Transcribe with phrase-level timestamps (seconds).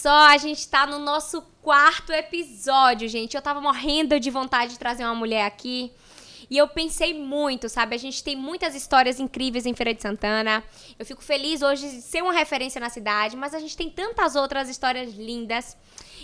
[0.00, 3.36] Só, a gente tá no nosso quarto episódio, gente.
[3.36, 5.92] Eu tava morrendo de vontade de trazer uma mulher aqui.
[6.48, 7.94] E eu pensei muito, sabe?
[7.94, 10.64] A gente tem muitas histórias incríveis em Feira de Santana.
[10.98, 14.36] Eu fico feliz hoje de ser uma referência na cidade, mas a gente tem tantas
[14.36, 15.76] outras histórias lindas.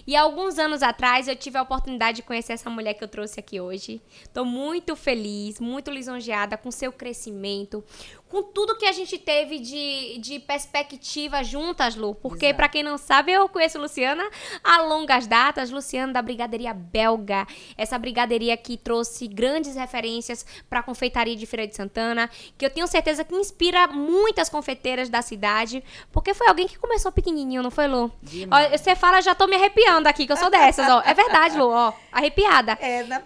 [0.06, 3.38] E alguns anos atrás eu tive a oportunidade de conhecer essa mulher que eu trouxe
[3.38, 4.00] aqui hoje.
[4.32, 7.84] Tô muito feliz, muito lisonjeada com seu crescimento,
[8.28, 12.14] com tudo que a gente teve de, de perspectiva juntas, Lu.
[12.14, 14.28] Porque, para quem não sabe, eu conheço Luciana
[14.64, 15.70] há longas datas.
[15.70, 17.46] Luciana da Brigaderia Belga.
[17.76, 22.28] Essa brigaderia que trouxe grandes referências para a confeitaria de Feira de Santana.
[22.58, 25.82] Que eu tenho certeza que inspira muitas confeiteiras da cidade.
[26.10, 28.10] Porque foi alguém que começou pequenininho, não foi, Lu?
[28.50, 31.00] Ó, você fala, já tô me arrepiando aqui, que eu sou dessas, ó.
[31.04, 31.92] É verdade, Lu, ó.
[32.10, 32.72] Arrepiada.
[32.80, 33.22] É, na...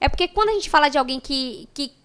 [0.00, 1.97] É porque quando a gente fala de alguém que, que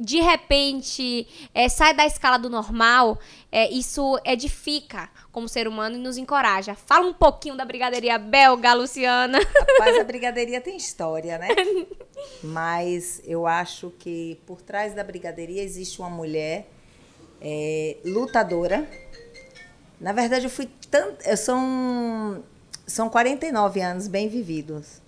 [0.00, 3.18] de repente é, sai da escala do normal,
[3.52, 6.74] é, isso edifica como ser humano e nos encoraja.
[6.74, 9.38] Fala um pouquinho da brigadeiria belga, Luciana.
[9.38, 11.48] Rapaz, a brigadeiria tem história, né?
[12.42, 16.70] Mas eu acho que por trás da brigadeiria existe uma mulher
[17.40, 18.88] é, lutadora.
[20.00, 21.22] Na verdade, eu fui tanto.
[21.36, 22.42] São,
[22.86, 25.02] são 49 anos bem vividos.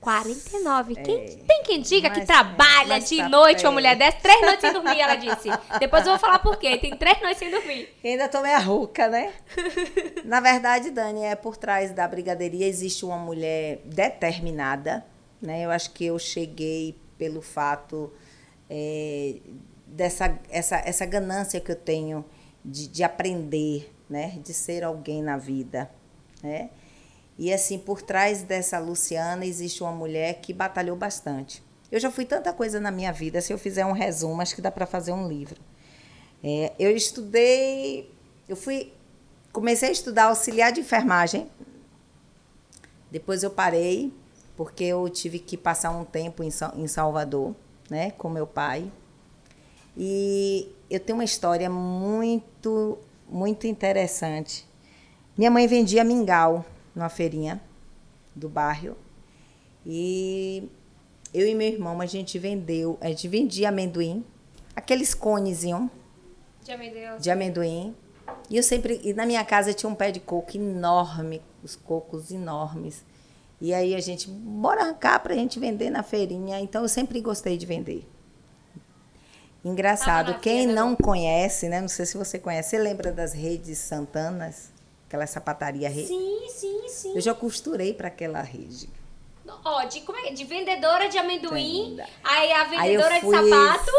[0.00, 0.92] 49.
[0.92, 1.02] É.
[1.02, 4.18] Quem, tem quem diga que trabalha de tá noite uma mulher dessa?
[4.18, 5.48] Três noites sem dormir, ela disse.
[5.78, 6.78] Depois eu vou falar por quê.
[6.78, 7.88] Tem três noites sem dormir.
[8.04, 9.32] ainda tô meia rouca, né?
[10.24, 15.04] Na verdade, Dani, é por trás da brigadeiria existe uma mulher determinada,
[15.42, 15.64] né?
[15.64, 18.12] Eu acho que eu cheguei pelo fato
[18.70, 19.36] é,
[19.86, 22.24] dessa essa, essa ganância que eu tenho
[22.64, 24.38] de, de aprender, né?
[24.42, 25.90] De ser alguém na vida,
[26.42, 26.70] né?
[27.38, 31.62] E assim, por trás dessa Luciana existe uma mulher que batalhou bastante.
[31.90, 34.60] Eu já fui tanta coisa na minha vida, se eu fizer um resumo, acho que
[34.60, 35.60] dá para fazer um livro.
[36.42, 38.12] É, eu estudei,
[38.48, 38.92] eu fui,
[39.52, 41.48] comecei a estudar auxiliar de enfermagem.
[43.10, 44.12] Depois eu parei,
[44.56, 47.54] porque eu tive que passar um tempo em, em Salvador,
[47.88, 48.90] né, com meu pai.
[49.96, 52.98] E eu tenho uma história muito,
[53.28, 54.66] muito interessante.
[55.36, 56.64] Minha mãe vendia mingau
[56.98, 57.60] numa feirinha
[58.34, 58.96] do bairro.
[59.86, 60.68] E
[61.32, 64.24] eu e meu irmão, a gente vendeu, a gente vendia amendoim,
[64.74, 65.88] aqueles conezinhos
[66.62, 67.18] de amendoim.
[67.20, 67.96] de amendoim.
[68.50, 72.30] E eu sempre, e na minha casa tinha um pé de coco enorme, os cocos
[72.30, 73.04] enormes.
[73.60, 76.60] E aí a gente, bora arrancar para a gente vender na feirinha.
[76.60, 78.06] Então eu sempre gostei de vender.
[79.64, 81.80] Engraçado, quem não conhece, né?
[81.80, 84.77] Não sei se você conhece, você lembra das redes Santanas?
[85.08, 86.08] Aquela sapataria rede.
[86.08, 87.14] Sim, sim, sim.
[87.14, 88.90] Eu já costurei para aquela rede.
[89.64, 93.90] Ó, de, como é, de vendedora de amendoim, aí a vendedora aí fui, de sapato.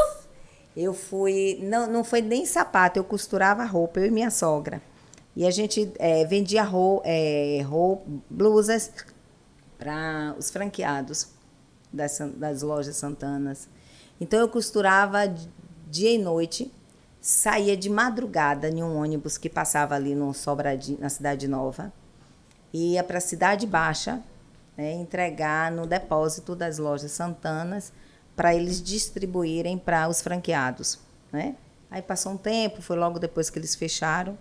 [0.78, 1.59] Eu fui.
[1.64, 4.80] Não, não foi nem sapato, eu costurava roupa, eu e minha sogra.
[5.36, 8.91] E a gente é, vendia roupa, é, roupa, blusas
[9.80, 11.30] para os franqueados
[11.91, 13.68] das, das lojas Santanas.
[14.22, 15.22] Então eu costurava
[15.88, 16.72] dia e noite
[17.29, 21.94] saía de madrugada em um ônibus que passava ali no Sobradinho, na Cidade Nova,
[22.73, 24.19] ia para a Cidade Baixa
[24.75, 27.94] né, entregar no depósito das lojas Santanas
[28.35, 30.97] para eles distribuírem para os franqueados.
[31.31, 31.56] Né?
[31.91, 34.35] Aí passou um tempo, foi logo depois que eles fecharam.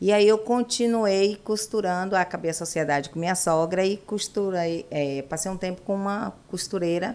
[0.00, 5.50] E aí eu continuei costurando, acabei a sociedade com minha sogra e costurei, é, passei
[5.50, 7.14] um tempo com uma costureira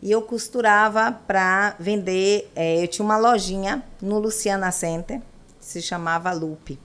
[0.00, 2.50] e eu costurava para vender.
[2.54, 5.20] É, eu tinha uma lojinha no Luciana Center,
[5.58, 6.78] que se chamava Lupe.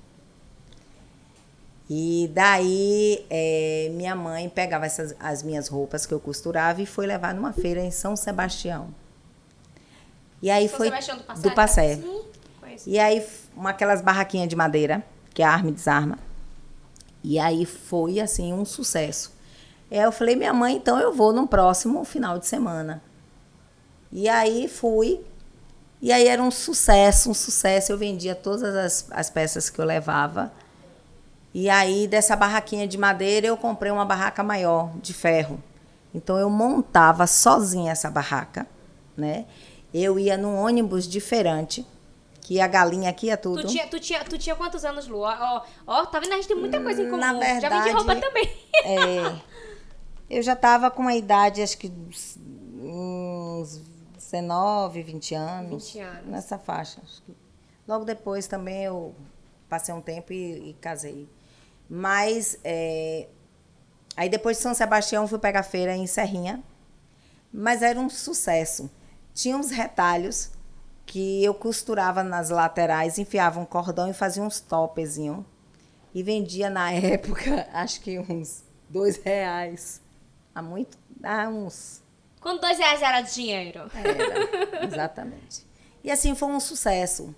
[1.89, 7.05] E daí é, minha mãe pegava essas, as minhas roupas que eu costurava e foi
[7.05, 8.87] levar numa feira em São Sebastião.
[10.41, 11.41] E aí São foi Sebastião do Passé.
[11.41, 11.95] Do Passé.
[11.97, 12.21] Sim,
[12.87, 13.23] e aí
[13.55, 15.03] uma, aquelas barraquinhas de madeira,
[15.33, 16.17] que é arma e desarma.
[17.23, 19.32] E aí foi assim um sucesso.
[19.93, 22.99] É, eu falei, minha mãe, então eu vou no próximo final de semana.
[24.11, 25.23] E aí fui.
[26.01, 27.91] E aí era um sucesso, um sucesso.
[27.91, 30.51] Eu vendia todas as, as peças que eu levava.
[31.53, 35.61] E aí, dessa barraquinha de madeira, eu comprei uma barraca maior, de ferro.
[36.11, 38.65] Então, eu montava sozinha essa barraca,
[39.15, 39.45] né?
[39.93, 41.85] Eu ia num ônibus diferente,
[42.41, 43.61] que a galinha aqui é tudo.
[43.61, 45.19] Tu tinha, tu tinha, tu tinha quantos anos, Lu?
[45.19, 46.33] Ó, ó, tá vendo?
[46.33, 47.17] A gente tem muita coisa em comum.
[47.17, 48.49] Na verdade, Já vendi roupa também.
[48.83, 49.35] É,
[50.29, 51.91] eu já estava com a idade, acho que
[52.79, 53.81] uns
[54.15, 55.93] 19, 20 anos.
[55.93, 56.25] 20 anos.
[56.27, 57.01] Nessa faixa.
[57.87, 59.13] Logo depois também eu
[59.69, 61.29] passei um tempo e, e casei.
[61.89, 63.27] Mas é,
[64.15, 66.63] aí depois de São Sebastião fui pegar feira em Serrinha.
[67.51, 68.89] Mas era um sucesso.
[69.33, 70.51] Tinha uns retalhos
[71.05, 75.45] que eu costurava nas laterais, enfiava um cordão e fazia uns topezinhos
[76.13, 80.01] e vendia na época, acho que uns dois reais.
[80.53, 82.01] Há muito, há uns.
[82.39, 83.89] Quando dois reais era dinheiro.
[83.93, 85.65] Era, exatamente.
[86.03, 87.33] E assim foi um sucesso.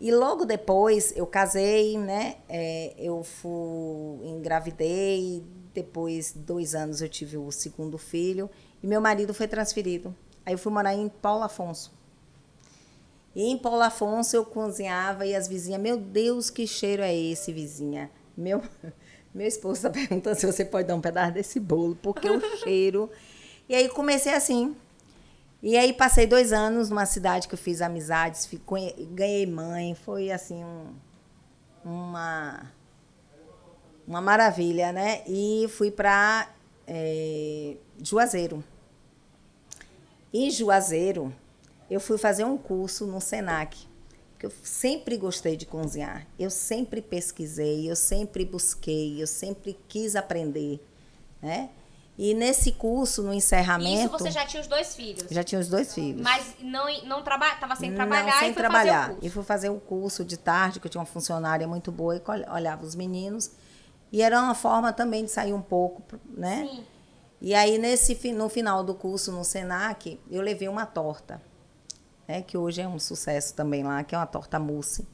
[0.00, 2.36] E logo depois eu casei, né?
[2.48, 8.50] É, eu fui, engravidei, depois dois anos eu tive o segundo filho
[8.82, 10.14] e meu marido foi transferido.
[10.44, 11.92] Aí eu fui morar em Paulo Afonso.
[13.34, 17.52] E em Paulo Afonso eu cozinhava e as vizinhas, meu Deus, que cheiro é esse,
[17.52, 18.10] vizinha?
[18.36, 18.60] Meu,
[19.34, 23.10] meu esposo está perguntando se você pode dar um pedaço desse bolo, porque o cheiro.
[23.68, 24.76] E aí comecei assim,
[25.62, 28.74] e aí passei dois anos numa cidade que eu fiz amizades, fico,
[29.12, 30.94] ganhei mãe, foi assim um,
[31.84, 32.72] uma
[34.06, 35.22] uma maravilha, né?
[35.26, 36.48] E fui para
[36.86, 38.62] é, Juazeiro.
[40.32, 41.32] Em Juazeiro,
[41.90, 43.86] eu fui fazer um curso no Senac,
[44.42, 46.26] que eu sempre gostei de cozinhar.
[46.36, 50.84] Eu sempre pesquisei, eu sempre busquei, eu sempre quis aprender,
[51.40, 51.70] né?
[52.18, 54.00] E nesse curso, no encerramento.
[54.00, 55.28] Isso você já tinha os dois filhos?
[55.30, 56.20] Já tinha os dois filhos.
[56.20, 58.92] Mas não, não traba, tava sem trabalhar não, sem e foi trabalhar.
[58.92, 59.26] fazer o curso.
[59.26, 62.22] E fui fazer o curso de tarde, que eu tinha uma funcionária muito boa e
[62.50, 63.52] olhava os meninos.
[64.10, 66.02] E era uma forma também de sair um pouco,
[66.36, 66.68] né?
[66.68, 66.84] Sim.
[67.40, 71.40] E aí, nesse, no final do curso no SENAC, eu levei uma torta,
[72.26, 72.42] né?
[72.42, 75.06] que hoje é um sucesso também lá, que é uma torta mousse.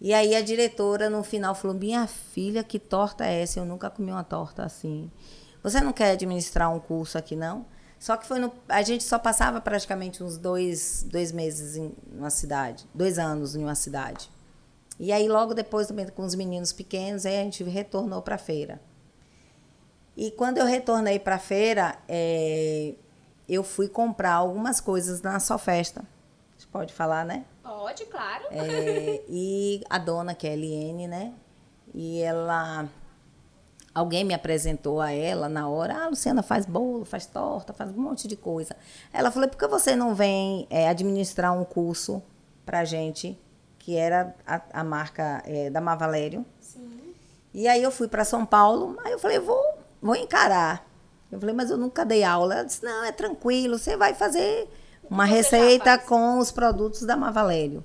[0.00, 3.60] E aí a diretora, no final, falou, minha filha, que torta é essa?
[3.60, 5.10] Eu nunca comi uma torta assim.
[5.62, 7.64] Você não quer administrar um curso aqui, não?
[7.98, 12.28] Só que foi no, a gente só passava praticamente uns dois, dois meses em uma
[12.28, 14.28] cidade, dois anos em uma cidade.
[15.00, 18.38] E aí, logo depois, também com os meninos pequenos, aí a gente retornou para a
[18.38, 18.80] feira.
[20.16, 22.94] E quando eu retornei para a feira, é,
[23.48, 26.02] eu fui comprar algumas coisas na sua festa.
[26.56, 27.44] Gente pode falar, né?
[27.62, 28.44] Pode, claro.
[28.50, 31.32] É, e a dona, que é a Eliene, né?
[31.92, 32.88] E ela
[33.94, 38.00] Alguém me apresentou a ela na hora, ah, Luciana faz bolo, faz torta, faz um
[38.00, 38.74] monte de coisa.
[39.12, 42.20] Ela falou, por que você não vem é, administrar um curso
[42.66, 43.38] pra gente,
[43.78, 46.44] que era a, a marca é, da Mavalério.
[46.60, 47.14] Sim.
[47.52, 49.62] E aí eu fui para São Paulo, aí eu falei, vou,
[50.02, 50.84] vou encarar.
[51.34, 52.54] Eu falei, mas eu nunca dei aula.
[52.54, 54.68] Ela disse, não, é tranquilo, você vai fazer
[55.10, 57.84] uma receita com os produtos da Mavalério.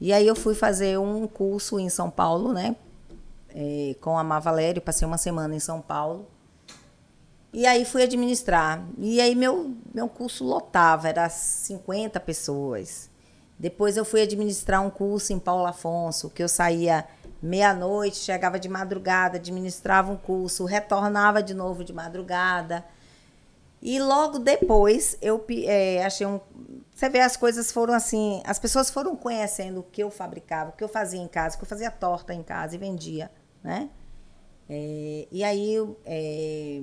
[0.00, 2.76] E aí eu fui fazer um curso em São Paulo, né?
[3.54, 6.26] é, com a Mavalério, passei uma semana em São Paulo.
[7.52, 8.82] E aí fui administrar.
[8.98, 13.10] E aí meu, meu curso lotava, era 50 pessoas.
[13.58, 17.06] Depois eu fui administrar um curso em Paulo Afonso, que eu saía
[17.42, 22.84] meia-noite, chegava de madrugada, administrava um curso, retornava de novo de madrugada.
[23.80, 26.40] E logo depois eu é, achei um.
[26.94, 28.40] Você vê, as coisas foram assim.
[28.46, 31.64] As pessoas foram conhecendo o que eu fabricava, o que eu fazia em casa, que
[31.64, 33.30] eu fazia torta em casa e vendia
[33.62, 33.90] né?
[34.68, 36.80] É, e aí é,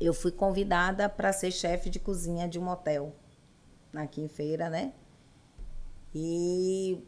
[0.00, 3.14] eu fui convidada para ser chefe de cozinha de um hotel
[3.94, 4.92] aqui em Feira, né?
[6.14, 7.02] E,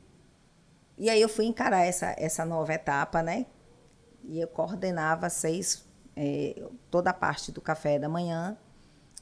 [0.96, 3.46] e aí eu fui encarar essa, essa nova etapa, né?
[4.24, 5.84] E eu coordenava seis,
[6.16, 8.56] é, toda a parte do café da manhã.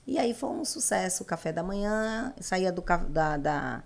[0.06, 3.84] E aí foi um sucesso o café da manhã, saía do, da, da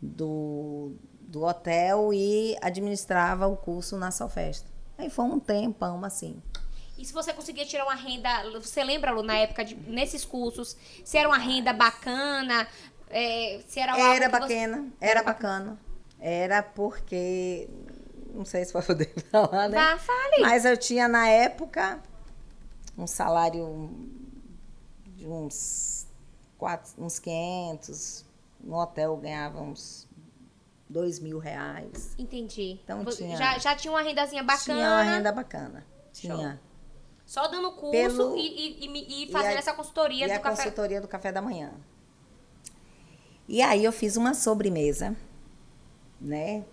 [0.00, 4.70] do, do hotel e administrava o curso na Solfesta.
[4.98, 6.40] Aí foi um tempão, assim.
[6.96, 8.28] E se você conseguia tirar uma renda,
[8.60, 12.68] você lembra, Lu, na época, de, nesses cursos, se era uma renda bacana,
[13.10, 14.94] é, se era Era bacana, você...
[15.00, 15.66] era bacana.
[15.66, 15.93] Era
[16.74, 17.68] porque,
[18.32, 19.76] não sei se vai poder falar, né?
[19.76, 20.40] Vá, fale.
[20.40, 22.00] Mas eu tinha, na época,
[22.96, 23.90] um salário
[25.16, 26.06] de uns,
[26.56, 28.24] quatro, uns 500,
[28.60, 30.08] no hotel eu ganhava uns
[30.88, 32.14] dois mil reais.
[32.18, 32.78] Entendi.
[32.84, 33.36] Então tinha.
[33.36, 34.78] Já, já tinha uma rendazinha bacana.
[34.78, 35.86] Tinha uma renda bacana.
[36.12, 36.36] Tinha.
[36.36, 36.74] Show.
[37.26, 40.56] Só dando curso Pelo, e, e, e, fazendo e a, essa consultoria do a café.
[40.56, 41.72] consultoria do café da manhã.
[43.48, 45.16] E aí eu fiz uma sobremesa,
[46.24, 46.64] né?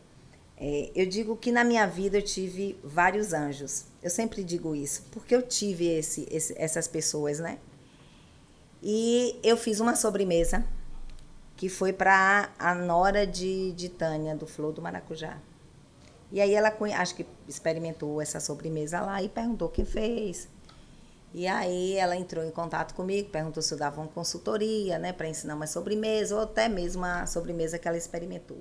[0.57, 3.85] É, eu digo que na minha vida eu tive vários anjos.
[4.01, 7.57] Eu sempre digo isso, porque eu tive esse, esse, essas pessoas, né?
[8.81, 10.65] E eu fiz uma sobremesa
[11.55, 15.37] que foi para a nora de, de Tânia, do Flor do Maracujá.
[16.31, 20.47] E aí ela, acho que experimentou essa sobremesa lá e perguntou quem fez.
[21.33, 25.27] E aí ela entrou em contato comigo, perguntou se eu dava uma consultoria, né, para
[25.27, 28.57] ensinar uma sobremesa, ou até mesmo a sobremesa que ela experimentou.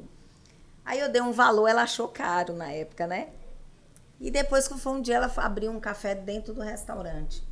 [0.84, 3.30] Aí eu dei um valor, ela achou caro na época, né?
[4.20, 7.42] E depois que foi um dia, ela abriu um café dentro do restaurante.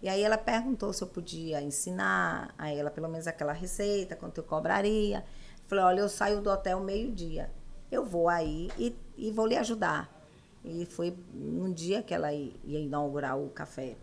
[0.00, 4.38] E aí ela perguntou se eu podia ensinar a ela pelo menos aquela receita, quanto
[4.38, 5.24] eu cobraria.
[5.66, 7.50] Falei, olha, eu saio do hotel meio-dia.
[7.90, 10.08] Eu vou aí e, e vou lhe ajudar.
[10.64, 13.96] E foi no dia que ela ia inaugurar o café.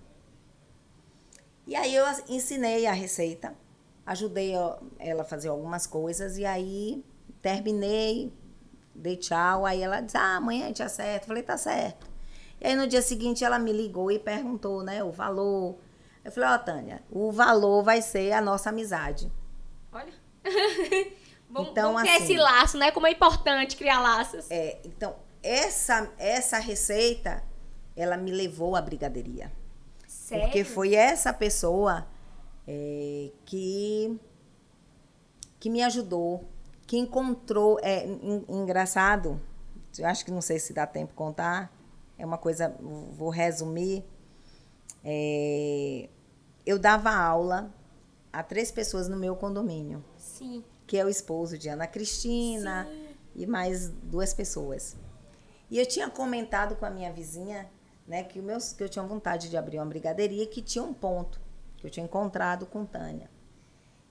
[1.68, 3.56] E aí eu ensinei a receita,
[4.06, 4.54] ajudei
[5.00, 7.04] ela a fazer algumas coisas, e aí
[7.42, 8.32] terminei,
[8.96, 9.66] dei tchau.
[9.66, 11.26] Aí ela disse: Ah, amanhã a gente acerta.
[11.26, 12.08] Eu falei: Tá certo.
[12.62, 15.78] E aí no dia seguinte ela me ligou e perguntou, né, o valor.
[16.24, 19.32] Eu falei: Ó, Tânia, o valor vai ser a nossa amizade.
[19.92, 20.14] Olha.
[21.50, 22.92] vamos, Então, vamos criar assim- esse laço, né?
[22.92, 24.50] Como é importante criar laços.
[24.50, 27.44] É, então, essa, essa receita,
[27.96, 29.52] ela me levou à brigadeiria.
[30.08, 30.46] Sério?
[30.46, 32.08] Porque foi essa pessoa
[32.68, 34.20] é, que,
[35.60, 36.50] que me ajudou,
[36.96, 37.78] que encontrou.
[37.82, 39.42] É en- engraçado,
[39.98, 41.72] eu acho que não sei se dá tempo contar,
[42.18, 42.74] é uma coisa,
[43.12, 44.04] vou resumir.
[45.04, 46.10] É,
[46.66, 47.74] eu dava aula
[48.32, 50.64] a três pessoas no meu condomínio, Sim.
[50.88, 52.88] que é o esposo de Ana Cristina
[53.36, 54.96] e mais duas pessoas.
[55.70, 57.70] E eu tinha comentado com a minha vizinha,
[58.08, 60.94] né, que, o meu, que eu tinha vontade de abrir uma brigadeiria que tinha um
[60.94, 61.40] ponto
[61.78, 63.30] que eu tinha encontrado com Tânia.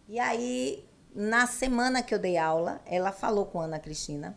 [0.09, 0.85] E aí,
[1.15, 4.37] na semana que eu dei aula, ela falou com Ana Cristina.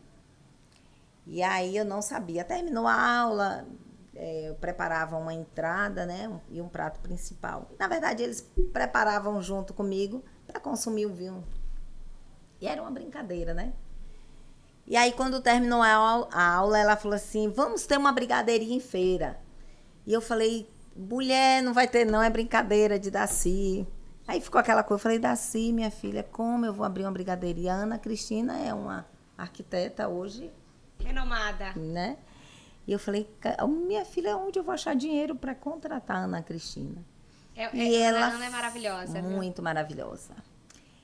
[1.26, 2.44] E aí eu não sabia.
[2.44, 3.68] Terminou a aula,
[4.16, 7.70] eh, eu preparava uma entrada, né, e um prato principal.
[7.80, 8.42] Na verdade, eles
[8.72, 11.44] preparavam junto comigo para consumir o vinho.
[12.62, 13.74] E era uma brincadeira, né?
[14.86, 15.94] E aí, quando terminou a
[16.34, 19.38] aula, ela falou assim: vamos ter uma brigadeirinha em feira.
[20.06, 23.86] E eu falei: mulher, não vai ter, não, é brincadeira de Daci.
[24.28, 27.74] Aí ficou aquela coisa, eu falei: Daci, minha filha, como eu vou abrir uma brigadeiria?
[27.74, 29.06] A Ana Cristina é uma
[29.38, 30.52] arquiteta hoje,
[31.00, 31.74] Renomada.
[31.76, 32.18] né?
[32.86, 36.42] E eu falei: "Ca- minha filha, onde eu vou achar dinheiro para contratar a Ana
[36.42, 37.04] Cristina?
[37.56, 39.22] É, E é, ela a Ana é maravilhosa.
[39.22, 39.30] viu?
[39.32, 40.34] Muito maravilhosa.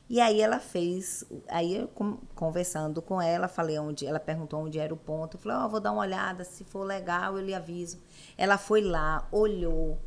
[0.09, 1.87] E aí ela fez, aí eu
[2.35, 5.79] conversando com ela, falei onde, ela perguntou onde era o ponto, eu falei, ó, vou
[5.79, 7.97] dar uma olhada, se for legal, eu lhe aviso.
[8.37, 9.97] Ela foi lá, olhou,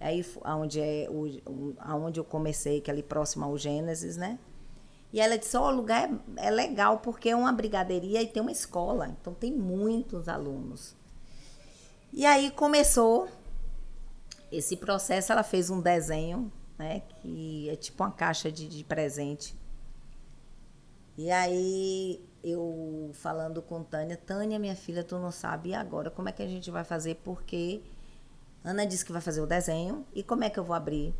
[0.00, 4.38] aí aonde é o, aonde eu comecei, que é ali próximo ao Gênesis, né?
[5.12, 8.40] E ela disse, ó, o lugar é, é legal porque é uma brigadeiria e tem
[8.40, 10.96] uma escola, então tem muitos alunos.
[12.12, 13.28] E aí começou
[14.50, 17.02] esse processo, ela fez um desenho, né?
[17.20, 19.56] Que é tipo uma caixa de, de presente.
[21.16, 26.28] E aí eu falando com Tânia, Tânia, minha filha, tu não sabe e agora como
[26.28, 27.16] é que a gente vai fazer?
[27.24, 27.82] Porque
[28.64, 31.14] Ana disse que vai fazer o desenho e como é que eu vou abrir,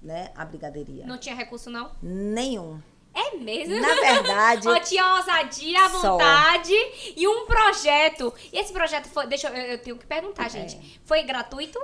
[0.00, 1.04] né, a brigadeiria?
[1.06, 1.90] Não tinha recurso, não?
[2.00, 2.80] Nenhum.
[3.12, 3.80] É mesmo?
[3.80, 6.12] Na verdade, Ó, tinha ousadia, Só.
[6.12, 6.72] vontade
[7.16, 8.32] e um projeto.
[8.52, 9.26] E esse projeto foi.
[9.26, 9.54] Deixa eu.
[9.54, 10.76] Eu tenho que perguntar, gente.
[10.76, 10.80] É.
[11.04, 11.78] Foi gratuito?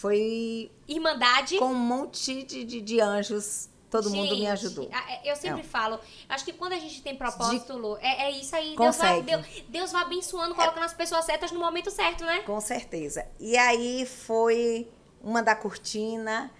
[0.00, 1.58] foi Irmandade?
[1.58, 4.88] com um monte de, de, de anjos, todo mundo me Gente, ajudou.
[5.08, 5.64] é, Eu sempre É.
[5.64, 8.76] falo, acho que quando a gente tem propósito, Lu, é, é isso aí.
[8.76, 9.22] Deus vai.
[9.22, 12.40] Deus, Deus vai abençoando, colocando as pessoas certas no momento certo, né?
[12.42, 13.26] Com certeza.
[13.38, 14.88] E aí foi
[15.22, 16.50] uma da cortina,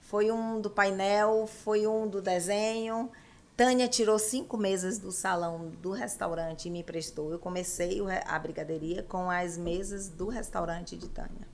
[0.00, 3.10] foi um do painel, foi um do desenho.
[3.56, 7.30] Tânia tirou cinco mesas do salão do restaurante e me emprestou.
[7.30, 11.46] Eu comecei a brigadeiria com as mesas do restaurante de Tânia,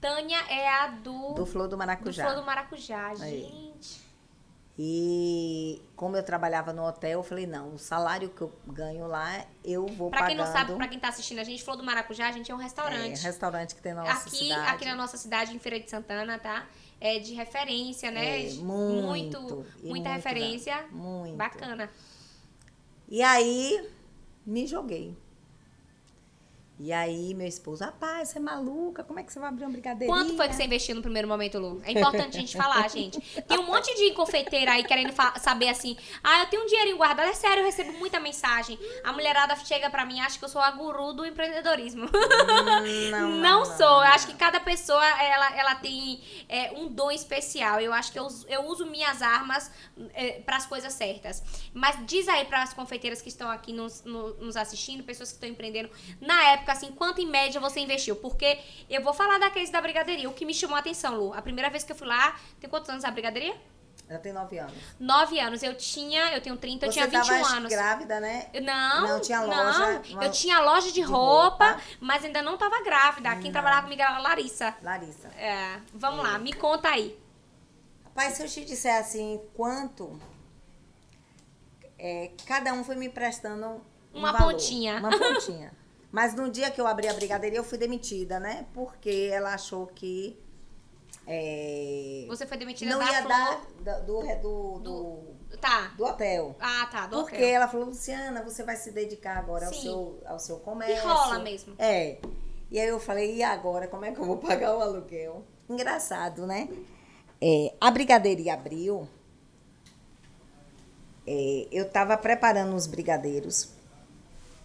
[0.00, 1.34] Tânia é a do.
[1.34, 2.24] do Flor do do Maracujá.
[2.24, 3.42] Flor do Maracujá, Aí.
[3.42, 4.07] gente.
[4.80, 9.44] E como eu trabalhava no hotel, eu falei, não, o salário que eu ganho lá,
[9.64, 10.46] eu vou Pra quem pagando.
[10.46, 12.60] não sabe, pra quem tá assistindo a gente, Flor do Maracujá, a gente é um
[12.60, 13.20] é, restaurante.
[13.20, 14.70] restaurante que tem na nossa aqui, cidade.
[14.70, 16.68] aqui na nossa cidade, em Feira de Santana, tá?
[17.00, 18.46] É de referência, né?
[18.46, 20.76] É, muito, e muita muito, referência.
[20.76, 20.88] né?
[20.92, 21.34] Muito.
[21.36, 21.90] Bacana.
[23.08, 23.84] E aí,
[24.46, 25.16] me joguei.
[26.80, 29.02] E aí, meu esposo, rapaz, você é maluca?
[29.02, 30.16] Como é que você vai abrir uma brigadeirinha?
[30.16, 31.82] Quanto foi que você investiu no primeiro momento, Lu?
[31.84, 33.20] É importante a gente falar, gente.
[33.42, 35.96] Tem um monte de confeiteira aí querendo saber assim.
[36.22, 37.26] Ah, eu tenho um dinheirinho guardado.
[37.28, 38.78] É sério, eu recebo muita mensagem.
[39.02, 42.04] A mulherada chega pra mim e acha que eu sou a guru do empreendedorismo.
[42.04, 43.78] Hum, Não, não, sou.
[43.80, 47.80] não, Eu acho que cada pessoa, ela, ela tem é, um dom especial.
[47.80, 49.68] Eu acho que eu, uso- eu uso minhas armas
[50.46, 51.42] para as coisas certas.
[51.74, 55.34] Mas diz aí para as confeiteiras que estão aqui nos, no- nos assistindo, pessoas que
[55.36, 58.16] estão empreendendo, na época, assim, quanto em média você investiu?
[58.16, 58.58] Porque
[58.88, 60.28] eu vou falar da crise da brigadeiria.
[60.28, 62.68] O que me chamou a atenção, Lu, a primeira vez que eu fui lá, tem
[62.68, 63.56] quantos anos a brigadeiria?
[64.08, 64.74] Já tem nove anos.
[64.98, 65.62] Nove anos.
[65.62, 67.68] Eu tinha, eu tenho 30, eu você tinha 21 tava anos.
[67.70, 68.46] grávida, né?
[68.62, 69.48] Não, Não, tinha não.
[69.48, 71.82] loja, uma- Eu tinha loja de, de roupa, roupa.
[72.00, 73.36] mas ainda não tava grávida.
[73.36, 74.74] Quem trabalhava comigo era a Larissa.
[74.82, 75.28] Larissa.
[75.36, 77.18] É, vamos lá, me conta aí.
[78.06, 80.18] Rapaz, se eu te disser assim, quanto...
[81.98, 83.66] é, cada um foi me prestando
[84.14, 84.98] um Uma valor, pontinha.
[84.98, 85.72] Uma pontinha.
[86.10, 88.66] Mas no dia que eu abri a brigadeiria, eu fui demitida, né?
[88.72, 90.38] Porque ela achou que...
[91.26, 93.28] é, Você foi demitida não da ia Flor.
[93.28, 95.92] dar da- do, do, do, Tá.
[95.96, 96.56] do hotel.
[96.60, 97.48] Ah, tá, do Porque hotel.
[97.48, 99.82] ela falou, Luciana, você vai se dedicar agora ao Sim.
[99.82, 101.06] seu, ao seu comércio.
[101.06, 101.74] rola mesmo.
[101.78, 102.18] É.
[102.70, 105.44] E aí eu falei, e agora, como é que eu vou pagar o aluguel?
[105.68, 106.68] Engraçado, né?
[107.40, 109.06] É, a brigadeiria abriu.
[111.26, 113.70] É, eu estava preparando os brigadeiros.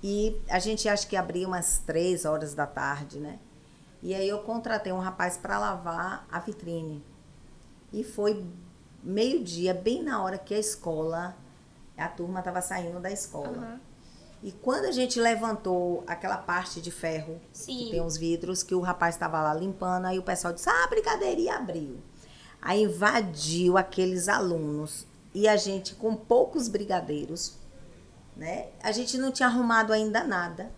[0.04, 3.40] E a gente acha que abriu umas três horas da tarde, né?
[4.02, 7.02] E aí eu contratei um rapaz para lavar a vitrine.
[7.94, 8.46] E foi
[9.02, 11.38] meio-dia, bem na hora que a escola,
[11.98, 13.58] a turma estava saindo da escola.
[13.58, 13.80] Aham.
[14.44, 17.78] E quando a gente levantou aquela parte de ferro, Sim.
[17.78, 20.84] que tem os vidros, que o rapaz estava lá limpando, aí o pessoal disse: Ah,
[20.84, 21.98] a brigadeiria abriu.
[22.62, 25.08] Aí invadiu aqueles alunos.
[25.34, 27.58] E a gente, com poucos brigadeiros,
[28.36, 28.68] né?
[28.82, 30.72] A gente não tinha arrumado ainda nada.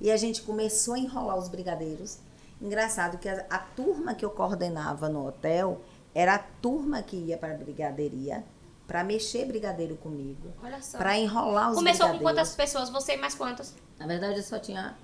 [0.00, 2.18] E a gente começou a enrolar os brigadeiros.
[2.60, 5.80] Engraçado que a, a turma que eu coordenava no hotel
[6.14, 8.44] era a turma que ia para a brigadeiria
[8.86, 10.98] para mexer brigadeiro comigo, Olha só.
[10.98, 12.22] para enrolar os Começou com brigadeiros.
[12.22, 12.90] quantas pessoas?
[12.90, 13.72] Você e mais quantas?
[13.96, 14.96] Na verdade, eu só tinha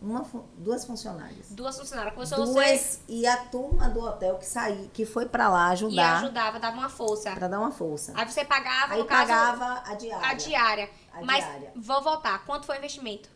[0.00, 0.24] uma,
[0.56, 1.50] duas funcionárias.
[1.50, 2.14] Duas funcionárias.
[2.14, 5.72] Começou Duas você e a turma do hotel que saí, que foi para lá e
[5.72, 7.32] ajudar, ajudava, dava uma força.
[7.32, 8.12] para dar uma força.
[8.16, 10.26] Aí você pagava, Aí no caso, pagava a diária.
[10.26, 10.90] a diária.
[11.18, 11.72] A Mas diária.
[11.76, 12.44] vou voltar.
[12.44, 13.28] Quanto foi o investimento?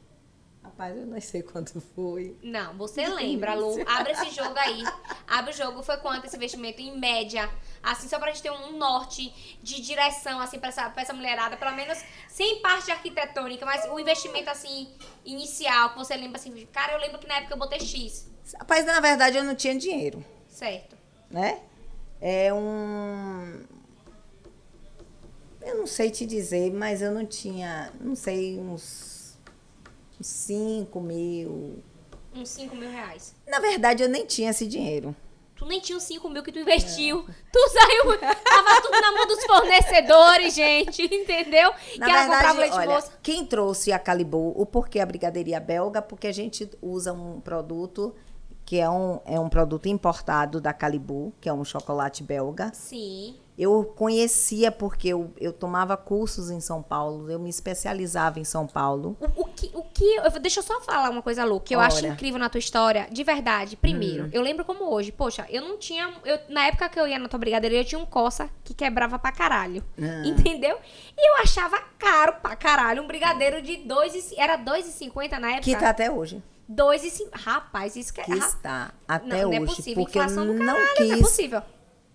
[0.62, 2.39] Rapaz, eu não sei quanto foi.
[2.41, 3.75] Não, você lembra, Lu.
[3.85, 4.85] Abre esse jogo aí.
[5.27, 5.83] Abre o jogo.
[5.83, 7.51] Foi quanto esse investimento em média?
[7.83, 11.57] Assim, só pra gente ter um norte de direção, assim, pra essa, pra essa mulherada.
[11.57, 11.99] Pelo menos,
[12.29, 14.89] sem parte arquitetônica, mas o investimento, assim,
[15.25, 18.31] inicial, que você lembra assim, cara, eu lembro que na época eu botei X.
[18.57, 20.97] Rapaz, na verdade, eu não tinha dinheiro, Certo.
[21.29, 21.61] né?
[22.21, 23.65] É um...
[25.64, 29.37] Eu não sei te dizer, mas eu não tinha, não sei, uns
[30.21, 31.83] 5 mil.
[32.35, 33.34] Uns 5 mil reais.
[33.47, 35.15] Na verdade, eu nem tinha esse dinheiro.
[35.63, 37.25] Tu nem tinha os 5 mil que tu investiu.
[37.52, 38.19] Tu saiu.
[38.19, 41.02] Tava tudo na mão dos fornecedores, gente.
[41.04, 41.73] Entendeu?
[41.99, 43.13] Na que ela verdade, leite olha, moça.
[43.23, 46.02] quem trouxe a Calibou, o porquê a brigadeiria belga?
[46.02, 48.13] Porque a gente usa um produto
[48.65, 52.73] que é um, é um produto importado da Calibou, que é um chocolate belga.
[52.75, 53.37] Sim.
[53.63, 58.67] Eu conhecia porque eu, eu tomava cursos em São Paulo, eu me especializava em São
[58.67, 59.17] Paulo.
[59.21, 61.79] O, o que, o que eu, deixa eu só falar uma coisa, Lu, que eu
[61.81, 62.09] acho Ora.
[62.09, 63.77] incrível na tua história, de verdade.
[63.77, 66.13] Primeiro, eu lembro como hoje, poxa, eu não tinha.
[66.25, 69.19] Eu, na época que eu ia na tua brigadeira, eu tinha um coça que quebrava
[69.19, 69.85] pra caralho.
[69.97, 70.27] Ah.
[70.27, 70.77] Entendeu?
[71.17, 74.35] E eu achava caro pra caralho um brigadeiro de 2,50.
[74.39, 75.63] Era 2,50 na época?
[75.63, 76.43] Que tá até hoje.
[76.71, 77.29] 2,50.
[77.33, 78.25] Rapaz, isso que é.
[78.25, 79.59] Que ra- está até não, hoje.
[79.59, 80.03] não é possível.
[80.05, 81.21] Porque Inflação do não caralho, não é quis.
[81.21, 81.63] possível.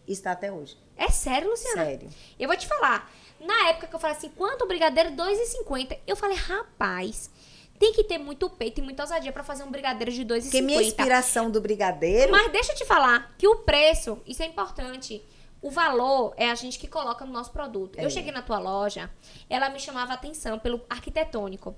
[0.08, 0.78] Está até hoje.
[0.96, 1.86] É sério, Luciana?
[1.86, 2.10] Sério.
[2.39, 3.12] Eu vou te falar.
[3.39, 5.12] Na época que eu falei assim, quanto o brigadeiro?
[5.12, 6.00] 2,50.
[6.08, 7.30] Eu falei, rapaz,
[7.78, 10.41] tem que ter muito peito e muita ousadia pra fazer um brigadeiro de 2,50.
[10.43, 12.32] Porque minha inspiração do brigadeiro.
[12.32, 15.24] Mas deixa eu te falar que o preço, isso é importante.
[15.62, 18.00] O valor é a gente que coloca no nosso produto.
[18.00, 18.06] É.
[18.06, 19.12] Eu cheguei na tua loja,
[19.50, 21.76] ela me chamava atenção pelo arquitetônico.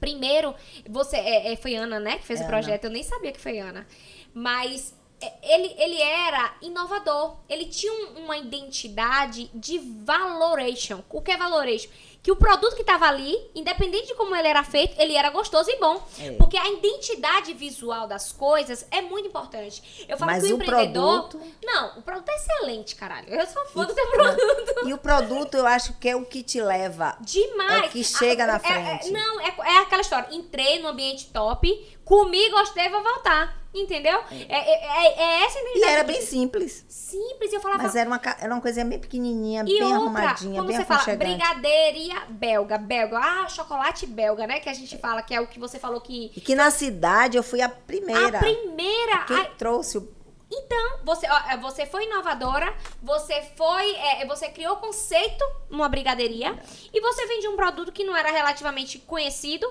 [0.00, 0.54] Primeiro,
[0.88, 2.52] você é, é, foi Ana, né, que fez É o Ana.
[2.56, 2.84] projeto.
[2.84, 3.86] Eu nem sabia que foi Ana.
[4.32, 4.94] Mas
[5.42, 7.36] ele, ele era inovador.
[7.48, 11.02] Ele tinha um- uma identidade de valoration.
[11.10, 11.88] O que é valoration?
[12.22, 15.70] Que o produto que estava ali, independente de como ele era feito, ele era gostoso
[15.70, 16.04] e bom.
[16.18, 16.32] É.
[16.32, 20.04] Porque a identidade visual das coisas é muito importante.
[20.08, 21.28] Eu falo Mas que o o empreendedor.
[21.28, 23.28] produto- Não, o produto é excelente, caralho.
[23.32, 24.88] Eu sou fã E- do teu produto.
[24.88, 27.16] E o produto eu acho que é o que te leva.
[27.20, 27.84] Demais.
[27.84, 29.06] É o que chega Ah, na é- frente.
[29.08, 30.28] é- não, é, é aquela história.
[30.32, 33.54] Entrei no ambiente top, comi, gostei, vou voltar.
[33.74, 34.18] Entendeu?
[34.30, 35.92] É, é, é- é essa a E identidade.
[35.92, 36.82] era do bem simples.
[36.88, 37.52] simples.
[37.52, 37.82] Eu falava.
[37.82, 40.84] Mas era uma, era uma coisinha bem pequenininha, e bem outra, arrumadinha, quando bem você
[40.86, 44.60] fala brigadeiria belga, belga, ah, chocolate belga, né?
[44.60, 46.32] Que a gente fala que é o que você falou que.
[46.34, 48.38] E que na cidade eu fui a primeira.
[48.38, 49.18] A primeira.
[49.26, 50.16] Quem ai, trouxe o.
[50.50, 53.90] Então, você, ó, é, você foi inovadora, você foi.
[53.96, 56.56] é, você criou conceito numa brigadeiria
[56.94, 59.70] e você vendia um produto que não era relativamente conhecido,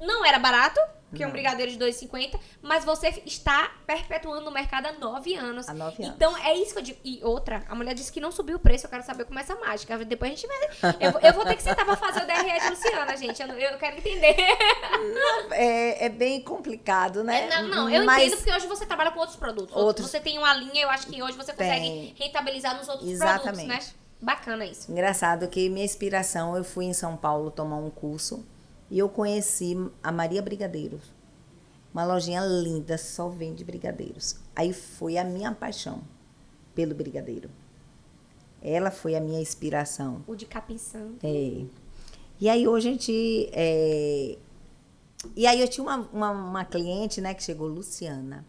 [0.00, 0.80] não era barato,
[1.14, 5.66] que é um brigadeiro de 2,50, mas você está perpetuando o mercado há nove anos.
[5.68, 6.14] Há nove anos.
[6.16, 6.98] Então, é isso que eu digo.
[7.04, 9.42] E outra, a mulher disse que não subiu o preço, eu quero saber como é
[9.42, 9.96] essa mágica.
[10.04, 10.96] Depois a gente vai.
[11.00, 13.40] Eu, vou- eu vou ter que sentar pra fazer o DRE de Luciana, gente.
[13.40, 14.36] Eu, eu quero entender.
[15.52, 17.44] É, é bem complicado, né?
[17.48, 19.74] É, não, não, eu Mas entendo porque hoje você trabalha com outros produtos.
[19.76, 20.10] Outros.
[20.10, 22.14] Você tem uma linha, eu acho que hoje você consegue Tem.
[22.18, 23.66] rentabilizar nos outros Exatamente.
[23.66, 23.94] produtos, né?
[24.20, 24.90] Bacana isso.
[24.90, 28.44] Engraçado que minha inspiração, eu fui em São Paulo tomar um curso
[28.90, 31.14] e eu conheci a Maria Brigadeiros.
[31.92, 34.36] Uma lojinha linda, só vende brigadeiros.
[34.54, 36.02] Aí foi a minha paixão
[36.74, 37.48] pelo brigadeiro.
[38.62, 40.22] Ela foi a minha inspiração.
[40.26, 41.24] O de capim santo.
[41.24, 41.64] É.
[42.38, 43.48] E aí hoje a gente.
[43.52, 44.36] é,
[45.34, 48.44] E aí eu tinha uma, uma, uma cliente, né, que chegou, Luciana.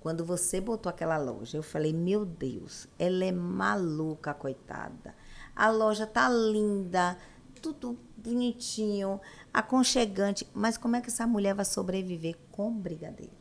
[0.00, 5.14] Quando você botou aquela loja, eu falei, meu Deus, ela é maluca, coitada.
[5.54, 7.16] A loja tá linda,
[7.60, 9.20] tudo bonitinho,
[9.52, 10.46] aconchegante.
[10.54, 13.36] Mas como é que essa mulher vai sobreviver com brigadeiros?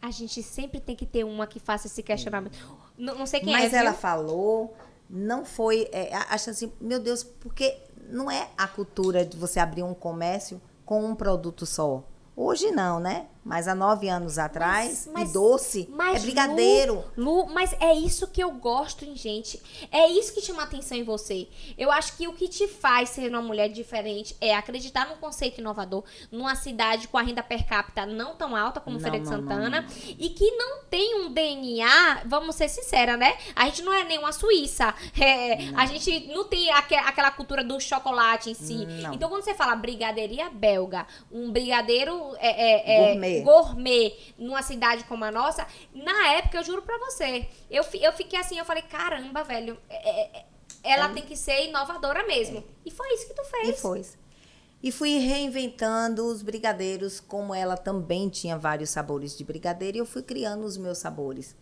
[0.00, 2.56] A gente sempre tem que ter uma que faça esse questionamento.
[2.96, 4.00] Não, não sei quem Mas é, ela viu?
[4.00, 4.76] falou,
[5.08, 5.88] não foi.
[5.92, 10.60] É, acha assim, meu Deus, porque não é a cultura de você abrir um comércio
[10.84, 12.04] com um produto só.
[12.36, 13.26] Hoje não, né?
[13.46, 17.04] Mas há nove anos atrás, mas- e doce Mas, é brigadeiro.
[17.16, 19.62] Lu, Lu, mas é isso que eu gosto em gente.
[19.92, 21.46] É isso que chama atenção em você.
[21.78, 25.60] Eu acho que o que te faz ser uma mulher diferente é acreditar num conceito
[25.60, 29.24] inovador, numa cidade com a renda per capita não tão alta como Não, Feira de
[29.30, 29.86] não, não, Santana
[30.18, 33.36] e que não tem um DNA, vamos ser sinceras, né?
[33.54, 34.92] A gente não é nenhuma Suíça.
[35.26, 38.86] É, a gente não tem aque- aquela cultura do chocolate em si.
[38.86, 39.12] Não.
[39.14, 43.35] Então, quando você fala brigadeiria belga, um brigadeiro é, é- é Gourmet.
[43.42, 48.38] Gourmet numa cidade como a nossa, na época, eu juro pra você, eu, eu fiquei
[48.38, 50.44] assim, eu falei, caramba, velho, é- é- é-
[50.82, 52.62] ela tem que ser inovadora mesmo.
[52.84, 53.80] E foi isso que tu E fez.
[53.80, 54.02] foi.
[54.82, 60.06] E fui reinventando os brigadeiros, como ela também tinha vários sabores de brigadeiro, e eu
[60.06, 61.56] fui criando os meus sabores,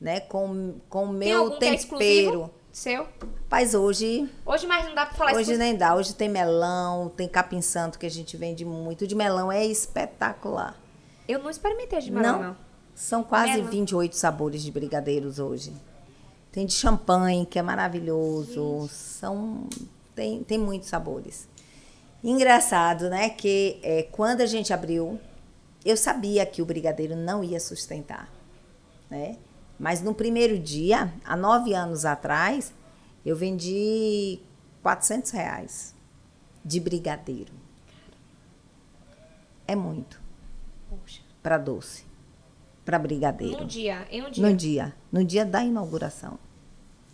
[0.00, 0.18] né?
[0.20, 2.50] Com com o meu é tempero.
[2.72, 3.06] seu?
[3.48, 5.62] Mas hoje Hoje mais não dá pra falar Hoje exclusivo.
[5.62, 5.94] nem dá.
[5.94, 9.06] Hoje tem melão, tem capim santo que a gente vende muito.
[9.06, 10.74] De melão é espetacular.
[11.26, 12.56] Eu não experimentei de melão, não.
[12.94, 13.70] São quase Melão.
[13.70, 15.72] 28 sabores de brigadeiros hoje.
[16.52, 18.88] Tem de champanhe, que é maravilhoso.
[18.88, 19.66] São
[20.14, 21.48] tem, tem muitos sabores.
[22.22, 23.28] Engraçado, né?
[23.28, 25.18] Que é, quando a gente abriu,
[25.84, 28.32] eu sabia que o brigadeiro não ia sustentar,
[29.10, 29.36] né?
[29.78, 32.72] Mas no primeiro dia, há nove anos atrás,
[33.26, 34.38] eu vendi
[34.82, 35.94] 400 reais
[36.64, 37.52] de brigadeiro.
[39.66, 40.23] É muito.
[41.42, 42.04] Para doce,
[42.84, 43.60] para brigadeiro.
[43.60, 44.46] Num dia, em um dia.
[44.46, 46.38] No dia, no dia da inauguração.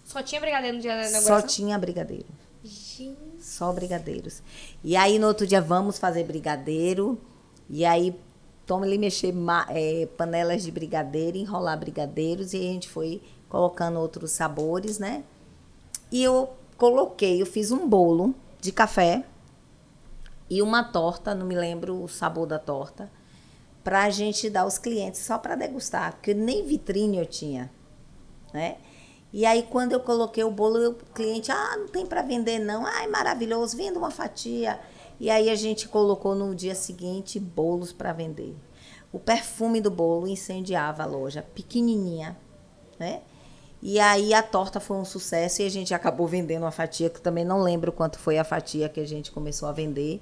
[0.05, 1.49] Só tinha brigadeiro no dia da Só inauguração?
[1.49, 2.27] tinha brigadeiro.
[2.63, 3.17] Gente.
[3.41, 4.43] Só brigadeiros.
[4.85, 7.19] E aí no outro dia vamos fazer brigadeiro.
[7.69, 8.15] E aí
[8.67, 9.35] toma ali mexer
[9.71, 12.53] eh, panelas de brigadeiro, enrolar brigadeiros.
[12.53, 15.25] E a gente foi colocando outros sabores, né?
[16.11, 19.25] E eu coloquei, eu fiz um bolo de café
[20.49, 23.11] e uma torta, não me lembro o sabor da torta,
[23.83, 27.71] pra gente dar aos clientes só para degustar, porque nem vitrine eu tinha,
[28.53, 28.77] né?
[29.33, 32.85] E aí quando eu coloquei o bolo, o cliente, ah, não tem para vender não.
[32.85, 34.81] Ai, maravilhoso, venda uma fatia.
[35.21, 38.57] E aí a gente colocou no dia seguinte bolos para vender.
[39.13, 42.37] O perfume do bolo incendiava a loja, pequenininha,
[42.99, 43.23] né?
[43.83, 47.21] E aí a torta foi um sucesso e a gente acabou vendendo uma fatia, que
[47.21, 50.21] também não lembro quanto foi a fatia que a gente começou a vender.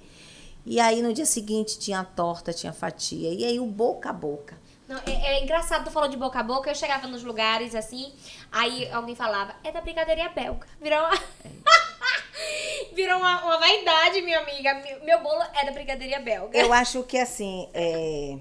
[0.71, 3.33] E aí no dia seguinte tinha torta, tinha fatia.
[3.33, 4.61] E aí o boca a boca.
[4.87, 8.13] Não, é, é engraçado, tu falou de boca a boca, eu chegava nos lugares assim,
[8.53, 10.67] aí alguém falava, é da brigadeiria belga.
[10.79, 11.11] Virou uma.
[12.95, 14.75] Virou uma, uma vaidade, minha amiga.
[15.05, 16.59] Meu, bolo é da brigadeiria belga.
[16.59, 18.39] Eu acho que assim, é,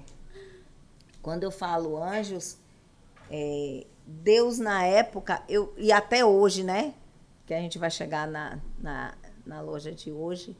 [1.22, 2.58] quando eu falo anjos,
[3.30, 6.92] é, Deus na época, eu, e até hoje, né?
[7.46, 9.14] Que a gente vai chegar na, na,
[9.46, 10.54] na loja de hoje,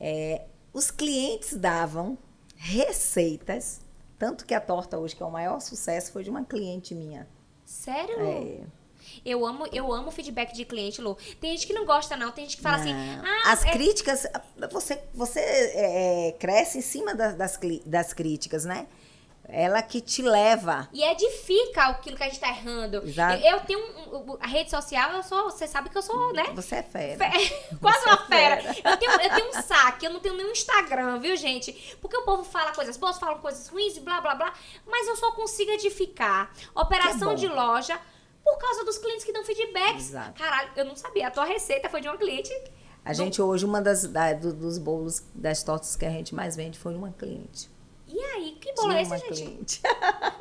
[0.00, 2.16] é, os clientes davam
[2.56, 3.80] receitas,
[4.18, 7.26] tanto que a torta hoje, que é o maior sucesso, foi de uma cliente minha.
[7.64, 8.20] Sério?
[8.20, 8.60] É,
[9.24, 11.16] Eu amo, eu amo feedback de cliente, Lu.
[11.40, 12.30] Tem gente que não gosta, não.
[12.32, 13.24] Tem gente que fala assim, Não.
[13.24, 14.26] ah, As é- críticas,
[14.70, 18.86] você, você é, cresce em cima das, das, das críticas, né?
[19.52, 20.88] Ela que te leva.
[20.92, 22.98] E edifica aquilo que a gente tá errando.
[23.06, 23.42] Exato.
[23.44, 26.32] Eu, eu tenho um- um- a rede social, eu sou, você sabe que eu sou,
[26.32, 26.44] né?
[26.54, 27.30] Você é fera.
[27.30, 28.76] Fe- Quase uma é fera.
[28.84, 31.72] Eu tenho, eu tenho um saque, eu não tenho nenhum Instagram, viu, gente?
[32.00, 34.52] Porque o povo fala coisas boas, fala coisas ruins e blá, blá, blá.
[34.86, 36.52] Mas eu só consigo edificar.
[36.74, 37.34] Operação bom.
[37.34, 37.98] de loja
[38.44, 40.08] por causa dos clientes que dão feedbacks.
[40.10, 40.32] Exato.
[40.42, 41.28] Caralho, eu não sabia.
[41.28, 42.50] A tua receita foi de uma cliente.
[43.04, 46.54] A gente hoje, uma das da- do- dos bolos, das tortas que a gente mais
[46.54, 47.70] vende foi uma cliente.
[48.12, 49.26] E aí, que bolo De é esse, gente?
[49.28, 49.82] cliente.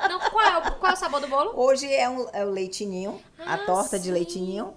[0.10, 1.52] Não, qual, é o, qual é o sabor do bolo?
[1.56, 4.12] Hoje é, um, é o leitinho, a Ah, torta de sim.
[4.12, 4.74] leitinho.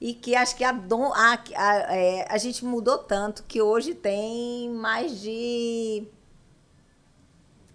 [0.00, 3.94] E que acho que a, dom, a, a, é, a gente mudou tanto que hoje
[3.94, 6.06] tem mais de.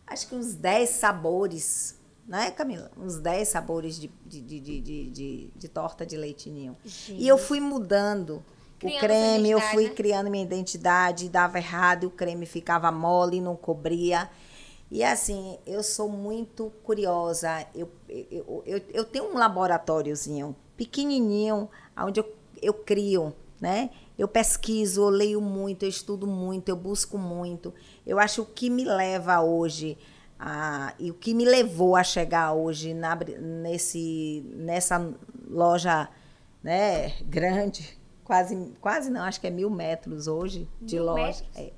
[0.06, 2.92] Acho que uns 10 sabores, né, Camila?
[2.98, 6.76] Uns 10 sabores de, de, de, de, de, de- de torta de leitinho.
[7.08, 8.44] E eu fui mudando.
[8.80, 9.94] Criando o creme, eu fui né?
[9.94, 14.30] criando minha identidade, dava errado, e o creme ficava mole, não cobria.
[14.92, 17.66] E assim, eu sou muito curiosa.
[17.76, 23.92] Eu, eu, eu, eu tenho um laboratóriozinho pequenininho, onde eu, eu crio, né?
[24.18, 27.74] Eu pesquiso, eu leio muito, eu estudo muito, eu busco muito.
[28.06, 29.98] Eu acho que o que me leva hoje
[30.40, 35.14] a, e o que me levou a chegar hoje na, nesse, nessa
[35.48, 36.10] loja
[36.64, 41.24] né, grande, quase, quase não, acho que é mil metros hoje de Mil loja.
[41.26, 41.44] metros?
[41.56, 41.74] É,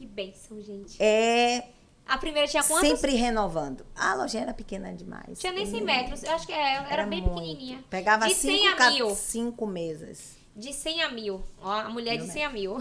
[0.00, 0.96] Que bênção, gente.
[0.98, 1.68] é
[2.06, 2.88] A primeira tinha quantos?
[2.88, 3.84] Sempre renovando.
[3.94, 5.38] A loja era pequena demais.
[5.38, 6.22] Tinha nem 100 metros.
[6.22, 7.34] Eu acho que é, era, bem muito.
[7.34, 7.84] pequenininha.
[7.90, 9.10] Pegava De cinco, 100 a ca- mil.
[9.14, 10.38] cinco mesas.
[10.56, 11.42] De 100 a mil.
[11.60, 12.78] Ó, a mulher de Mil 100 a mil.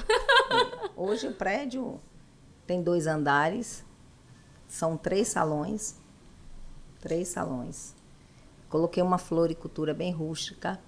[0.96, 2.00] Hoje o prédio
[2.66, 3.84] tem dois andares,
[4.66, 5.96] são três salões.
[7.02, 7.94] Três salões.
[8.70, 10.80] Coloquei uma floricultura bem rústica.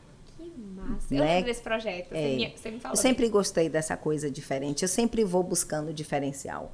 [0.57, 1.13] Massa.
[1.13, 1.25] Eu Né?
[1.35, 2.09] lembro desse projeto.
[2.09, 2.35] Você, É.
[2.35, 2.95] me, você me falou.
[2.97, 4.81] Eu sempre gostei dessa coisa diferente.
[4.83, 6.71] Eu sempre vou buscando diferencial.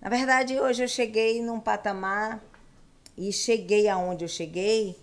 [0.00, 2.42] Na verdade, hoje eu cheguei num patamar
[3.16, 4.96] e cheguei aonde eu cheguei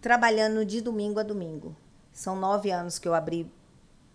[0.00, 1.76] trabalhando de domingo a domingo.
[2.12, 3.50] São nove anos que eu abri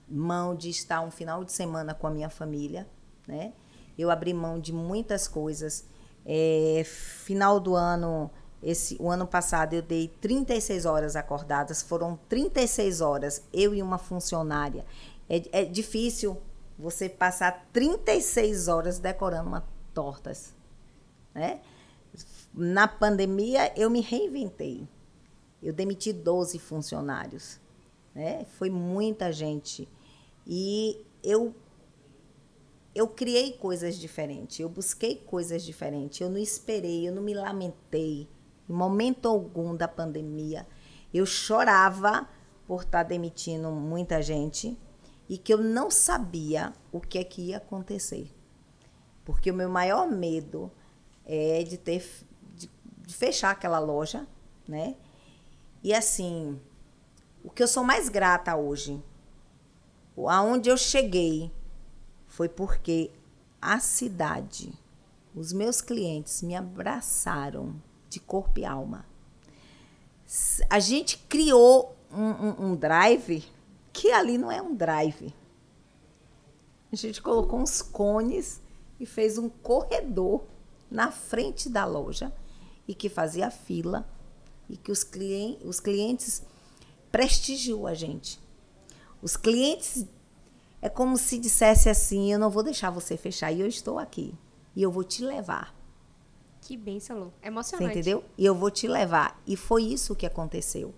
[0.07, 2.87] mão de estar um final de semana com a minha família,
[3.27, 3.51] né?
[3.97, 5.85] Eu abri mão de muitas coisas.
[6.25, 8.29] É, final do ano,
[8.61, 13.97] esse, o ano passado eu dei 36 horas acordadas, foram 36 horas, eu e uma
[13.97, 14.85] funcionária.
[15.29, 16.37] É, é difícil
[16.77, 20.53] você passar 36 horas decorando uma tortas,
[21.33, 21.61] né?
[22.53, 24.87] Na pandemia eu me reinventei.
[25.61, 27.59] Eu demiti 12 funcionários,
[28.13, 28.45] né?
[28.57, 29.87] Foi muita gente.
[30.45, 31.53] E eu
[32.95, 38.27] eu criei coisas diferentes, eu busquei coisas diferentes, eu não esperei, eu não me lamentei
[38.73, 40.67] momento algum da pandemia.
[41.13, 42.27] Eu chorava
[42.67, 44.77] por estar demitindo muita gente
[45.29, 48.33] e que eu não sabia o que é que ia acontecer.
[49.25, 50.71] Porque o meu maior medo
[51.25, 52.05] é de ter
[52.53, 52.69] de,
[53.05, 54.27] de fechar aquela loja,
[54.67, 54.95] né?
[55.83, 56.59] E assim,
[57.43, 59.01] o que eu sou mais grata hoje,
[60.27, 61.51] aonde eu cheguei,
[62.25, 63.11] foi porque
[63.61, 64.73] a cidade,
[65.35, 67.75] os meus clientes me abraçaram
[68.09, 69.05] de corpo e alma.
[70.69, 73.43] A gente criou um, um- um drive
[73.93, 75.33] que ali não é um drive.
[76.91, 78.61] A gente colocou uns cones
[78.99, 80.43] e fez um corredor
[80.89, 82.31] na frente da loja
[82.87, 84.07] e que fazia fila
[84.69, 86.43] e que os, clien os clientes
[87.11, 88.39] prestigiou a gente.
[89.21, 90.05] Os clientes
[90.81, 94.33] é como se dissesse assim: eu não vou deixar você fechar e eu estou aqui
[94.75, 95.75] e eu vou te levar.
[96.67, 97.25] Que bênção, Lu.
[97.41, 97.91] Você Emocionante.
[97.99, 98.25] entendeu?
[98.37, 99.41] E eu vou te levar.
[99.47, 100.93] E foi isso que aconteceu.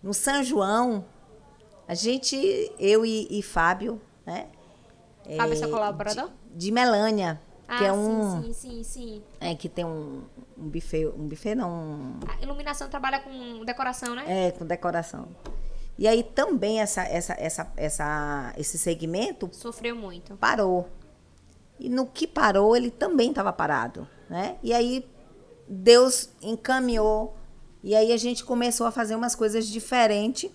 [0.00, 1.04] No São João,
[1.88, 2.36] a gente,
[2.78, 4.46] eu e, e Fábio, né?
[5.36, 6.28] Fábio é seu é, colaborador?
[6.52, 8.42] De, de Melânia, Ah, que é um.
[8.42, 9.22] sim, sim, sim, sim.
[9.40, 10.22] É, que tem um,
[10.56, 11.06] um buffet.
[11.08, 11.70] Um buffet não.
[11.72, 14.22] um- A iluminação trabalha com decoração, né?
[14.28, 15.26] é, com decoração.
[15.98, 20.36] E aí também essa, essa, essa, essa, esse segmento Sofreu muito.
[20.36, 20.88] parou.
[21.80, 24.56] E no que parou, ele também estava parado, né?
[24.62, 25.06] E aí
[25.68, 27.36] Deus encaminhou
[27.84, 30.50] e aí a gente começou a fazer umas coisas diferentes.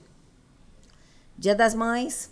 [1.37, 2.31] Dia das Mães,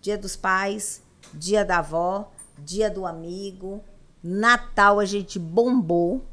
[0.00, 1.02] Dia dos Pais,
[1.34, 3.82] Dia da Avó, Dia do Amigo,
[4.22, 6.24] Natal a gente bombou.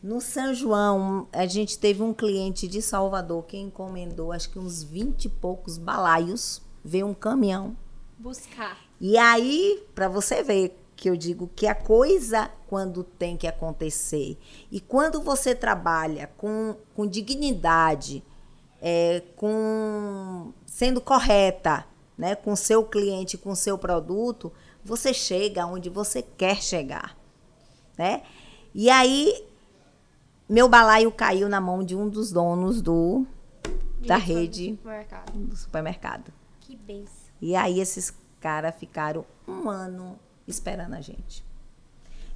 [0.00, 4.84] No São João, a gente teve um cliente de Salvador que encomendou acho que uns
[4.84, 7.76] 20 e poucos balaios, veio um caminhão.
[8.18, 8.78] Buscar.
[9.00, 14.38] E aí, para você ver que eu digo que a coisa quando tem que acontecer
[14.70, 18.24] e quando você trabalha com, com dignidade,
[18.80, 21.84] é, com sendo correta,
[22.16, 24.50] né, com seu cliente, com seu produto,
[24.82, 27.14] você chega onde você quer chegar,
[27.98, 28.22] né?
[28.74, 29.46] E aí
[30.48, 33.26] meu balaio caiu na mão de um dos donos do
[34.00, 35.32] da do rede supermercado.
[35.38, 36.32] do supermercado.
[36.58, 37.34] Que bênção.
[37.38, 41.51] E aí esses caras ficaram um ano esperando a gente.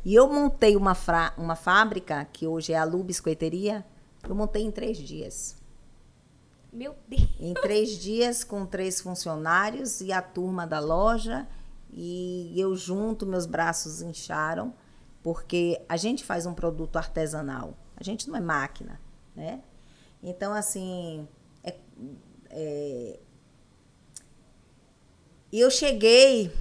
[0.06, 3.84] E eu montei uma, fra- uma fábrica, que hoje é a Lu Biscoiteria,
[4.22, 5.56] eu montei em três dias.
[6.72, 7.28] Meu Deus.
[7.40, 11.44] Em três dias, com três funcionários e a turma da loja.
[11.90, 14.72] E eu junto, meus braços incharam,
[15.24, 17.74] porque a gente faz um produto artesanal.
[17.96, 19.00] A gente não é máquina,
[19.34, 19.60] né?
[20.22, 21.26] Então, assim,
[21.64, 21.76] é,
[22.50, 23.18] é,
[25.50, 26.52] e eu cheguei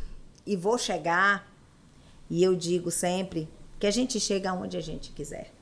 [0.47, 1.54] e vou chegar,
[2.29, 3.47] e eu digo sempre
[3.79, 5.53] que a gente chega onde a gente quiser.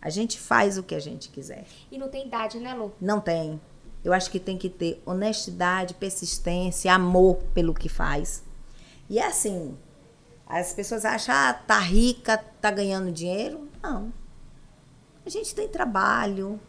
[0.00, 1.64] A gente faz o que a gente quiser.
[1.90, 2.92] E não tem idade, né, Lu?
[3.00, 3.60] Não tem.
[4.04, 8.44] Eu acho que tem que ter honestidade, persistência, amor pelo que faz.
[9.10, 9.76] E é assim,
[10.46, 13.68] as pessoas acham, ah, tá rica, tá ganhando dinheiro.
[13.82, 14.12] Não.
[15.26, 16.60] A gente tem trabalho,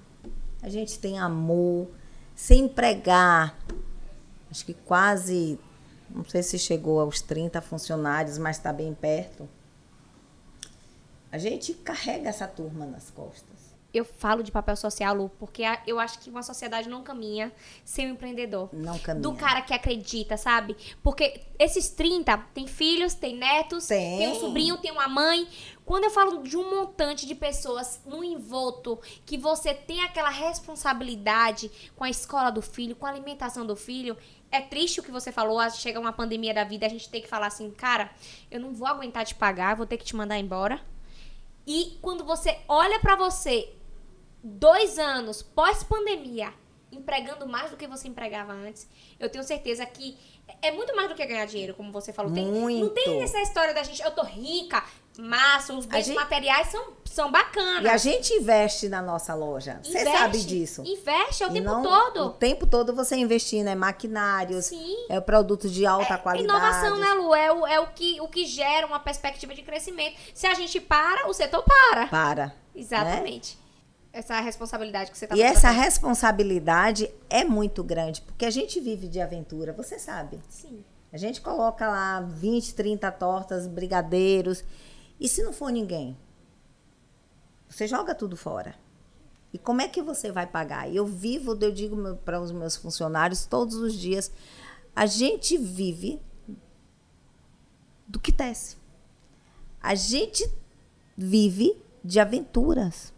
[0.61, 1.87] a gente tem amor.
[2.35, 3.57] Se empregar,
[4.49, 5.59] acho que quase,
[6.09, 9.47] não sei se chegou aos 30 funcionários, mas está bem perto.
[11.31, 13.48] A gente carrega essa turma nas costas.
[13.93, 17.51] Eu falo de papel social, Lu, porque eu acho que uma sociedade não caminha
[17.83, 18.69] sem um empreendedor.
[18.71, 19.21] Não caminha.
[19.21, 20.77] Do cara que acredita, sabe?
[21.01, 24.29] Porque esses 30 tem filhos, tem netos, Tem.
[24.29, 25.47] um sobrinho, tem uma mãe.
[25.85, 31.71] Quando eu falo de um montante de pessoas no envolto, que você tem aquela responsabilidade
[31.95, 34.15] com a escola do filho, com a alimentação do filho,
[34.51, 37.27] é triste o que você falou, chega uma pandemia da vida, a gente tem que
[37.27, 38.11] falar assim, cara,
[38.51, 40.79] eu não vou aguentar te pagar, vou ter que te mandar embora.
[41.65, 43.73] E quando você olha pra você
[44.43, 46.53] dois anos pós-pandemia,
[46.91, 48.87] empregando mais do que você empregava antes,
[49.19, 50.17] eu tenho certeza que
[50.61, 52.31] é muito mais do que ganhar dinheiro, como você falou.
[52.33, 52.89] Tem- não Muito.
[52.95, 54.83] tem essa história da gente, eu tô rica,
[55.19, 57.83] massa, os bens gente- materiais são, são bacanas.
[57.83, 59.79] E a gente investe na nossa loja.
[59.83, 60.81] Você sabe disso.
[60.83, 62.29] Investe é o E tempo não- O todo.
[62.33, 64.95] tempo todo você investindo em maquinários, Sim.
[65.09, 66.49] é produtos de alta qualidade.
[66.59, 67.35] Inovação, né, Lu?
[67.35, 70.15] É, o, é o, que, o que gera uma perspectiva de crescimento.
[70.33, 72.07] Se a gente para, o setor para.
[72.07, 72.55] Para.
[72.73, 73.59] Exatamente.
[74.11, 79.07] Essa responsabilidade que você tá E essa responsabilidade é muito grande, porque a gente vive
[79.07, 80.41] de aventura, você sabe.
[80.49, 80.83] Sim.
[81.11, 84.63] A gente coloca lá 20, 30 tortas, brigadeiros.
[85.19, 86.17] E se não for ninguém?
[87.67, 88.75] Você joga tudo fora.
[89.51, 90.93] E como é que você vai pagar?
[90.93, 94.31] Eu vivo, eu digo para os meus funcionários todos os dias,
[94.95, 96.21] a gente vive
[98.07, 98.77] do que desce.
[99.81, 100.47] A gente
[101.17, 103.13] vive de aventuras.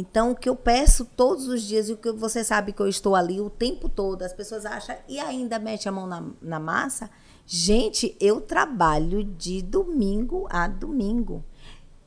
[0.00, 2.86] Então, o que eu peço todos os dias, e o que você sabe que eu
[2.86, 6.60] estou ali o tempo todo, as pessoas acham e ainda mete a mão na, na
[6.60, 7.10] massa.
[7.44, 11.44] Gente, eu trabalho de domingo a domingo.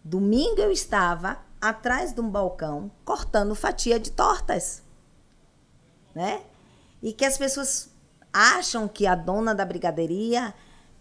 [0.01, 4.81] Domingo eu estava atrás de um balcão cortando fatia de tortas.
[6.15, 6.43] Né?
[7.03, 7.93] E que as pessoas
[8.31, 10.53] acham que a dona da brigadeiria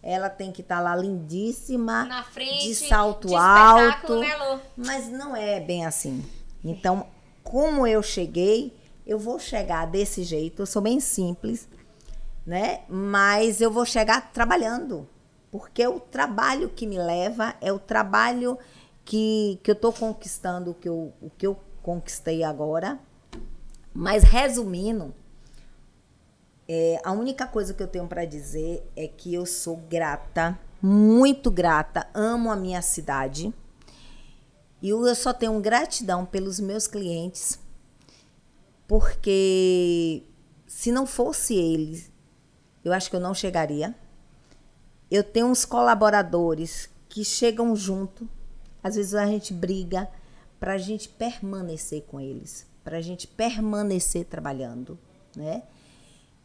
[0.03, 2.67] ela tem que estar lá lindíssima, Na frente.
[2.67, 4.19] de salto de alto.
[4.19, 4.61] né, Lu?
[4.77, 6.25] Mas não é bem assim.
[6.65, 7.07] Então,
[7.43, 10.63] como eu cheguei, eu vou chegar desse jeito.
[10.63, 11.69] Eu sou bem simples,
[12.47, 12.83] né?
[12.89, 15.09] Mas eu vou chegar trabalhando.
[15.51, 18.57] Porque o trabalho que me leva, é o trabalho
[19.05, 22.99] que, que eu estou conquistando, que eu, o que eu conquistei agora.
[23.93, 25.13] Mas resumindo,
[26.69, 31.51] é, a única coisa que eu tenho para dizer é que eu sou grata, muito
[31.51, 33.53] grata, amo a minha cidade.
[34.83, 37.59] E eu só tenho gratidão pelos meus clientes,
[38.89, 40.25] porque
[40.67, 42.11] se não fosse eles,
[42.85, 43.95] eu acho que eu não chegaria.
[45.11, 48.29] Eu tenho uns colaboradores que chegam junto,
[48.83, 50.09] às vezes a gente briga
[50.59, 54.99] para a gente permanecer com eles, para a gente permanecer trabalhando,
[55.37, 55.63] né?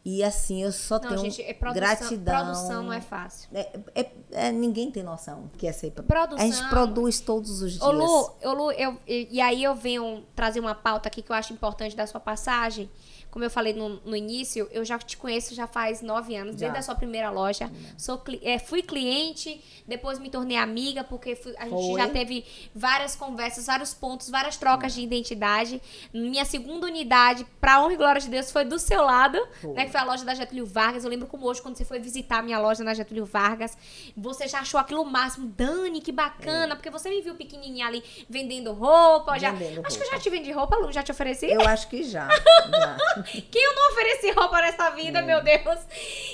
[0.08, 2.44] E assim, eu só Não, tenho gente, é produção, gratidão.
[2.44, 3.48] produção não é fácil.
[3.52, 6.38] É, é- é- ninguém tem noção que é ser Produção.
[6.46, 7.82] A gente produz todos os dias.
[7.82, 11.34] Ô Lu, ô, Lu eu, e, aí eu venho trazer uma pauta aqui que eu
[11.34, 12.88] acho importante da sua passagem.
[13.28, 16.60] Como eu falei no, no início, eu já te conheço já faz nove anos, Já.
[16.68, 17.70] desde a sua primeira loja.
[17.98, 22.00] Sou, é, fui cliente, depois me tornei amiga, porque fui- a gente Foi.
[22.00, 25.82] já teve várias conversas, vários pontos, várias trocas de identidade.
[26.14, 29.72] Minha segunda unidade, pra honra e glória de Deus, foi do seu lado, Foi.
[29.74, 29.86] né?
[29.96, 31.04] Foi a loja da Getúlio Vargas.
[31.04, 33.78] Eu lembro como hoje, quando você foi visitar a minha loja na Getúlio Vargas,
[34.14, 35.46] você já achou aquilo máximo.
[35.46, 39.38] Dani, que bacana, porque você me viu pequenininha ali vendendo roupa.
[39.38, 39.52] Já...
[39.52, 40.16] Vendendo Acho que eu roupa.
[40.18, 41.46] já te vendi roupa, Lu, já te ofereci?
[41.50, 42.28] Eu acho que já.
[42.28, 43.22] já.
[43.50, 45.22] Quem eu não ofereci roupa nessa vida, É.
[45.22, 45.78] meu Deus?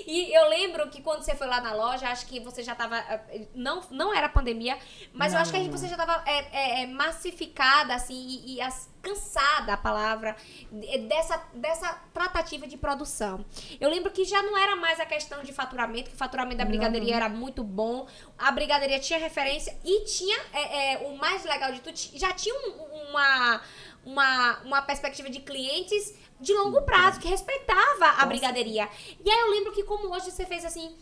[0.09, 2.99] E eu lembro que quando você foi lá na loja, acho que você já tava.
[2.99, 4.77] eh, Não, não era pandemia,
[5.13, 8.57] mas eu Não, acho que não, você já tava é, é, é, massificada, assim, e,
[8.57, 10.37] e as- cansada a palavra
[10.71, 13.45] de- dessa, dessa tratativa de produção.
[13.81, 16.65] Eu lembro que já não era mais a questão de faturamento, que o faturamento da
[16.65, 18.07] brigadeiria era muito bom,
[18.39, 22.55] a brigadeiria tinha referência e tinha é, é, o mais legal de tudo, já tinha
[22.55, 23.61] um- uma,
[24.05, 28.89] uma, uma perspectiva de clientes de longo prazo, que respeitava a brigadeiria.
[29.25, 30.97] E aí eu lembro que como hoje você fez assim.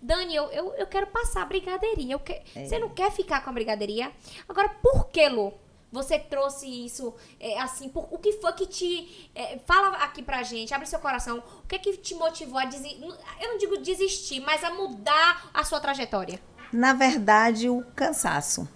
[0.00, 2.12] Dani, eu, eu, eu quero passar a brigadeiria.
[2.14, 2.34] Eu que...
[2.54, 4.12] Você não quer ficar com a brigadeiria?
[4.46, 5.54] Agora, por que, Lu?
[5.94, 9.30] Você trouxe isso, é, assim, por, o que foi que te...
[9.32, 11.40] é, fala aqui pra gente, abre seu coração.
[11.62, 13.00] O que é que te motivou a desistir?
[13.40, 16.40] Eu não digo desistir, mas a mudar a sua trajetória.
[16.72, 18.68] Na verdade, o cansaço.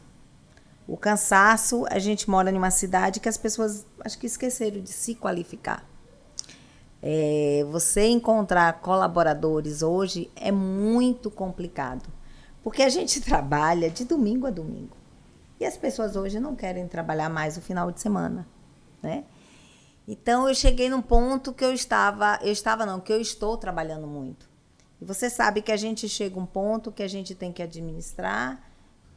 [0.86, 4.92] O cansaço, a gente mora em uma cidade que as pessoas acho que esqueceram de
[4.92, 5.84] se qualificar.
[7.02, 12.08] É, você encontrar colaboradores hoje é muito complicado,
[12.62, 14.97] porque a gente trabalha de domingo a domingo.
[15.58, 18.46] E as pessoas hoje não querem trabalhar mais o final de semana,
[19.02, 19.24] né?
[20.06, 24.06] Então eu cheguei num ponto que eu estava, eu estava não, que eu estou trabalhando
[24.06, 24.48] muito.
[25.00, 27.62] E você sabe que a gente chega a um ponto que a gente tem que
[27.62, 28.62] administrar,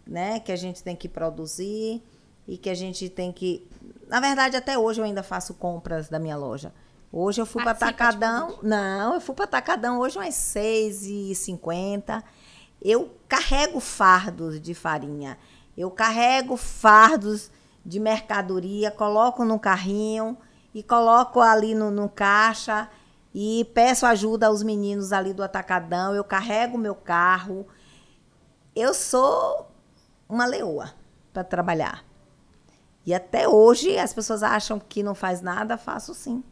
[0.06, 0.39] né?
[0.39, 2.04] Que a gente tem que produzir
[2.48, 3.68] e que a gente tem que
[4.12, 6.74] na verdade, até hoje eu ainda faço compras da minha loja.
[7.14, 8.60] Hoje eu fui para Atacadão.
[8.62, 12.22] Não, eu fui para Atacadão hoje umas 6h50.
[12.82, 15.38] Eu carrego fardos de farinha.
[15.82, 17.50] Eu carrego fardos
[17.84, 20.38] de mercadoria, coloco no carrinho
[20.76, 22.88] e coloco ali no, no caixa
[23.34, 26.14] e peço ajuda aos meninos ali do Atacadão.
[26.14, 27.66] Eu carrego meu carro.
[28.76, 29.72] Eu sou
[30.30, 30.94] uma leoa
[31.34, 32.06] para trabalhar.
[33.04, 36.44] E até hoje as pessoas acham que não faz nada, faço sim.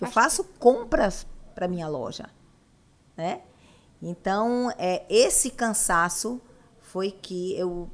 [0.00, 2.30] Eu faço compras para minha loja,
[3.14, 3.42] né?
[4.00, 6.40] Então, é, esse cansaço
[6.80, 7.90] foi que eu,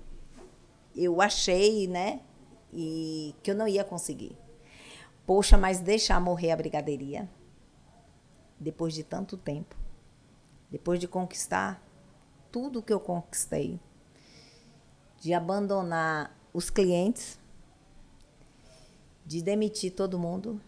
[0.95, 2.21] eu achei, né?
[2.73, 4.37] E que eu não ia conseguir.
[5.27, 7.29] Poxa, mas deixar morrer a brigadeiria,
[8.59, 9.77] depois de tanto tempo,
[10.71, 11.83] depois de conquistar
[12.53, 13.81] tudo que eu conquistei,
[15.19, 17.39] de abandonar os clientes,
[19.25, 20.61] de demitir todo mundo,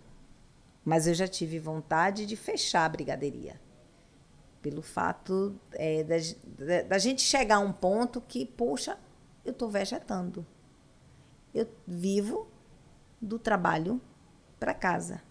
[0.84, 3.60] mas eu já tive vontade de fechar a brigadeiria
[4.62, 6.16] pelo fato é, da,
[6.58, 8.98] da, da, gente chegar a um ponto que, poxa,
[9.46, 10.44] eu estou vegetando.
[11.54, 12.48] Eu vivo
[13.20, 14.00] do trabalho
[14.58, 15.22] para casa.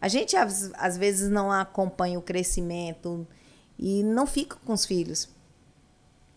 [0.00, 3.26] A gente, às, às vezes, não acompanha o crescimento
[3.78, 5.28] e não fica com os filhos.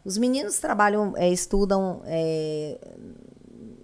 [0.04, 2.78] Os meninos trabalham, é, estudam é,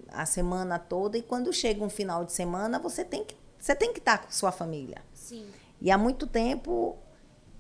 [0.10, 3.94] a semana toda e quando chega um final de semana, você tem que você tem
[3.94, 5.02] que estar com sua família.
[5.14, 5.46] Sim.
[5.80, 6.98] E há muito tempo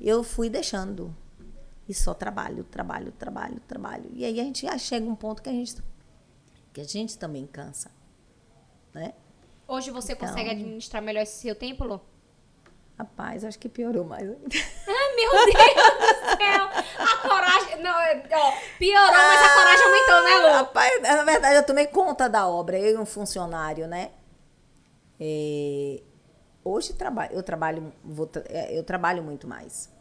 [0.01, 1.15] eu fui deixando.
[1.87, 4.09] E só trabalho, trabalho, trabalho, trabalho.
[4.13, 5.75] E aí a gente já chega um ponto que a gente,
[6.71, 7.91] que a gente também cansa.
[8.93, 9.13] Né?
[9.67, 12.01] Hoje você então, consegue administrar melhor esse seu tempo, Lu?
[12.97, 14.47] Rapaz, acho que piorou mais ainda.
[14.87, 16.69] Ai, meu Deus do céu!
[16.99, 17.81] A coragem.
[17.81, 20.53] Não, é, ó, piorou, ah, mas a coragem aumentou, né, Lu?
[20.53, 24.11] Rapaz, na verdade, eu tomei conta da obra, eu e um funcionário, né?
[25.19, 26.01] É,
[26.63, 27.93] hoje trabalho, eu trabalho,
[28.47, 29.91] é, eu trabalho muito mais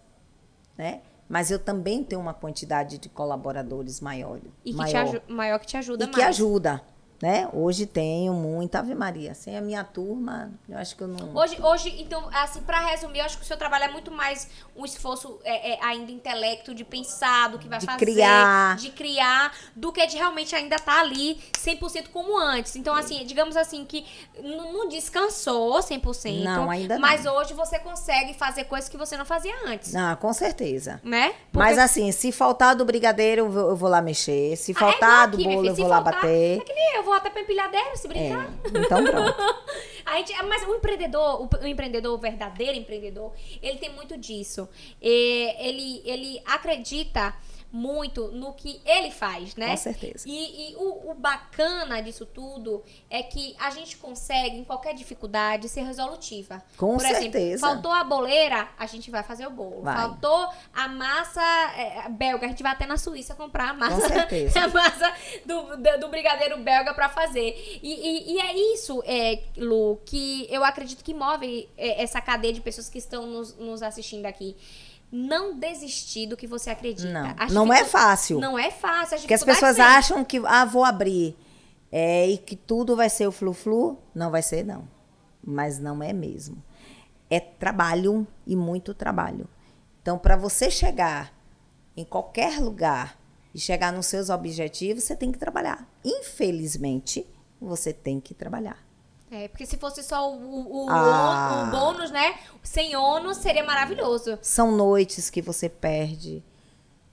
[0.76, 1.02] né?
[1.32, 4.38] Mas eu também tenho uma quantidade de colaboradores maior.
[4.62, 6.14] E que maior, te maior que te ajuda e mais.
[6.14, 6.82] que ajuda.
[7.22, 7.48] Né?
[7.52, 9.32] Hoje tenho muita Ave Maria.
[9.32, 11.32] Sem a minha turma, eu acho que eu não.
[11.36, 14.48] Hoje, hoje então, assim, para resumir, eu acho que o seu trabalho é muito mais
[14.76, 18.74] um esforço é, é, ainda intelecto, de pensar do que vai de fazer, criar.
[18.76, 22.74] de criar, do que de realmente ainda estar tá ali 100% como antes.
[22.74, 24.04] Então, assim, digamos assim, que
[24.42, 26.42] não descansou 100%.
[26.42, 27.00] Não, ainda não.
[27.00, 29.92] Mas hoje você consegue fazer coisas que você não fazia antes.
[29.92, 31.00] Não, com certeza.
[31.04, 31.28] Né?
[31.52, 31.58] Porque...
[31.58, 34.56] Mas assim, se faltar do brigadeiro, eu vou, eu vou lá mexer.
[34.56, 36.58] Se faltar ah, é do bolo, eu vou lá bater.
[36.58, 38.46] É que nem eu vou até pra empilhadeira, se brincar.
[38.46, 39.34] É, então pronto.
[40.04, 43.32] a gente, mas o empreendedor, o, o, empreendedor, o verdadeiro empreendedor,
[43.62, 44.68] ele tem muito disso.
[45.00, 47.34] ele, ele acredita
[47.72, 49.70] muito no que ele faz, né?
[49.70, 50.28] Com certeza.
[50.28, 55.70] E, e o, o, bacana disso tudo é que a gente consegue, em qualquer dificuldade,
[55.70, 56.62] ser resolutiva.
[56.76, 57.38] Com Por certeza.
[57.38, 59.80] Exemplo, faltou a boleira, a gente vai fazer o bolo.
[59.80, 59.96] Vai.
[59.96, 64.08] Faltou a massa é, belga, a gente vai até na Suíça comprar a massa, Com
[64.08, 64.60] certeza.
[64.60, 65.14] a massa
[65.46, 67.80] do, do, do brigadeiro belga para fazer.
[67.82, 72.52] E, e, e, é isso, é, Lu, que eu acredito que move é, essa cadeia
[72.52, 74.54] de pessoas que estão nos, nos assistindo aqui
[75.12, 77.12] não desistir do que você acredita.
[77.12, 78.40] Não, As não é fácil.
[78.40, 79.18] Não é fácil.
[79.18, 79.84] Porque as pessoas vem.
[79.84, 81.36] acham que, ah, vou abrir
[81.92, 83.98] é, e que tudo vai ser o flu-flu.
[84.14, 84.88] Não vai ser, não.
[85.44, 86.62] Mas não é mesmo.
[87.28, 89.46] É trabalho e muito trabalho.
[90.00, 91.32] Então, para você chegar
[91.94, 93.18] em qualquer lugar
[93.54, 95.86] e chegar nos seus objetivos, você tem que trabalhar.
[96.02, 97.26] Infelizmente,
[97.60, 98.82] você tem que trabalhar.
[99.34, 101.64] É, porque se fosse só o, o, ah.
[101.66, 102.38] o, bônus, né?
[102.62, 104.38] Sem ônus seria maravilhoso.
[104.42, 106.44] São noites que você perde.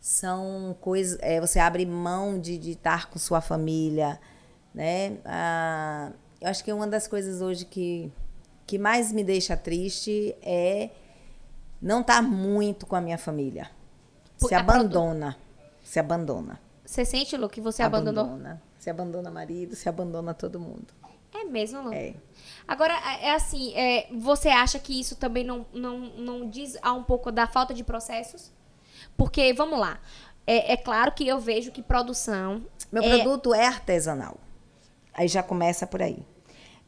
[0.01, 1.17] São coisas.
[1.21, 4.19] É, você abre mão de, de estar com sua família.
[4.75, 5.17] Né?
[5.23, 6.11] Ah,
[6.41, 8.11] eu acho que uma das coisas hoje que,
[8.67, 10.89] que mais me deixa triste é
[11.81, 13.71] não estar muito com a minha família.
[14.35, 15.37] Se abandona.
[15.81, 16.59] Se abandona.
[16.83, 18.21] Você sente, Lu, que você abandona.
[18.21, 18.57] abandonou?
[18.77, 20.98] Se abandona marido, se abandona todo mundo.
[21.33, 21.93] É mesmo, Lu?
[21.93, 22.15] É.
[22.67, 26.93] Agora, é, é assim, é, você acha que isso também não, não, não diz a
[26.93, 28.51] um pouco da falta de processos?
[29.17, 29.99] Porque, vamos lá,
[30.45, 32.65] é, é claro que eu vejo que produção...
[32.91, 33.09] Meu é...
[33.09, 34.37] produto é artesanal.
[35.13, 36.25] Aí já começa por aí.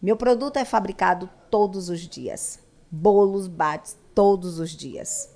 [0.02, 2.60] Meu produto é fabricado todos os dias.
[2.90, 5.30] Bolos, bates, todos os dias.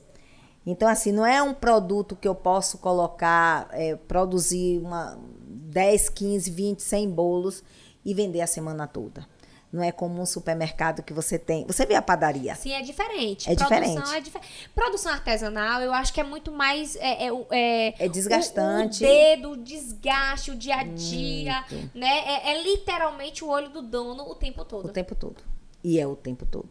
[0.66, 6.50] Então, assim, não é um produto que eu posso colocar, é, produzir uma 10, 15,
[6.50, 7.64] 20, 100 bolos
[8.06, 9.28] e vender a semana toda.
[9.74, 11.66] Não é como um supermercado que você tem.
[11.66, 12.56] Você vê a padaria.
[12.56, 13.50] Sim, é diferente.
[13.52, 14.16] É Produção diferente.
[14.16, 14.40] É dife-
[14.74, 16.96] Produção artesanal, eu acho que é muito mais.
[16.96, 19.04] É, é, é, É desgastante.
[19.04, 21.66] O, o dedo, o desgaste, o dia a dia.
[21.70, 21.98] Muito.
[21.98, 22.08] Né?
[22.08, 24.86] É, é literalmente o olho do dono o tempo todo.
[24.86, 25.44] O tempo todo.
[25.84, 26.70] E é o tempo todo.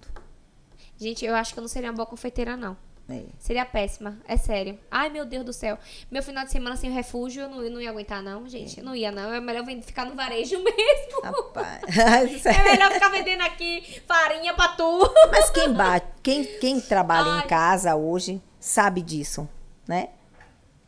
[0.97, 2.74] Gente, eu acho que eu não seria uma boa confeiteira, não.
[3.09, 3.24] É.
[3.38, 4.78] Seria péssima, é sério.
[4.90, 5.78] Ai, meu Deus do céu.
[6.11, 8.78] Meu final de semana sem refúgio, eu não, eu não ia aguentar, não, gente.
[8.78, 9.32] Eu não ia, não.
[9.32, 11.20] É melhor ficar no varejo mesmo.
[11.22, 11.82] Rapaz.
[12.46, 15.12] É melhor ficar vendendo aqui farinha pra tu.
[15.30, 17.44] Mas quem bate, quem, quem trabalha Ai.
[17.44, 19.48] em casa hoje sabe disso,
[19.86, 20.11] né?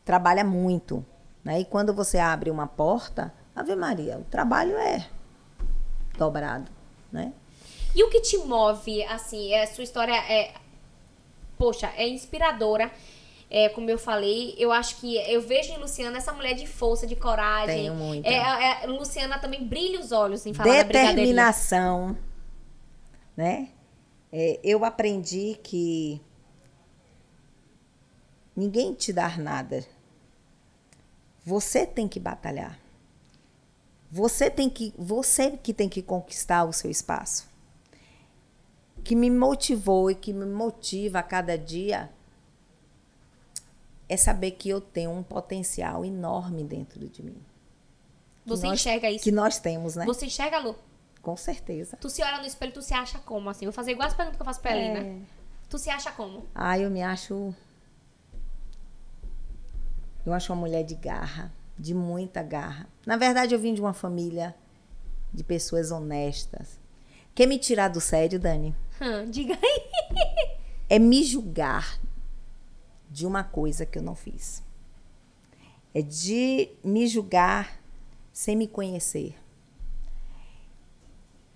[0.04, 1.04] Trabalha muito,
[1.44, 1.60] né?
[1.60, 5.06] E quando você abre uma porta, Ave Maria, o trabalho é
[6.16, 6.70] dobrado,
[7.12, 7.32] né?
[7.94, 10.52] E o que te move, assim, é, a sua história é.
[11.59, 12.90] Poxa, é inspiradora.
[13.48, 17.07] É, como eu falei, eu acho que eu vejo em Luciana essa mulher de força,
[17.07, 17.76] de coragem.
[17.76, 18.28] Tenho muita.
[18.28, 20.82] É, é, Luciana também brilha os olhos em falar da.
[20.82, 22.16] Determinação,
[23.36, 23.68] né?
[24.32, 26.20] É, eu aprendi que
[28.54, 29.86] ninguém te dá nada.
[31.44, 32.76] Você tem que batalhar.
[34.11, 37.48] Você tem que, você que tem que conquistar o seu espaço.
[39.07, 42.11] Que me motivou e que me motiva a cada dia
[44.09, 47.40] é saber que eu tenho um potencial enorme dentro de mim.
[48.44, 49.22] Você nós- enxerga isso?
[49.22, 50.04] Que nós temos, né?
[50.07, 50.74] Você enxerga, Lu?
[51.22, 51.96] Com certeza.
[52.00, 53.64] Tu se olha no espelho, tu se acha como, assim?
[53.64, 54.98] Vou fazer igual as perguntas que eu faço pra Helena.
[55.07, 55.18] É.
[55.70, 56.44] Tu se acha como?
[56.52, 57.54] Ah, eu me acho.
[60.24, 62.88] Eu acho uma mulher de garra, de muita garra.
[63.07, 64.52] Na verdade, eu vim de uma família
[65.32, 66.80] de pessoas honestas.
[67.37, 68.74] Quer me tirar do sério, Dani?
[68.99, 70.57] Hum, diga aí.
[70.89, 72.01] É me julgar
[73.11, 74.64] de uma coisa que eu não fiz.
[75.93, 77.78] É de me julgar
[78.32, 79.37] sem me conhecer.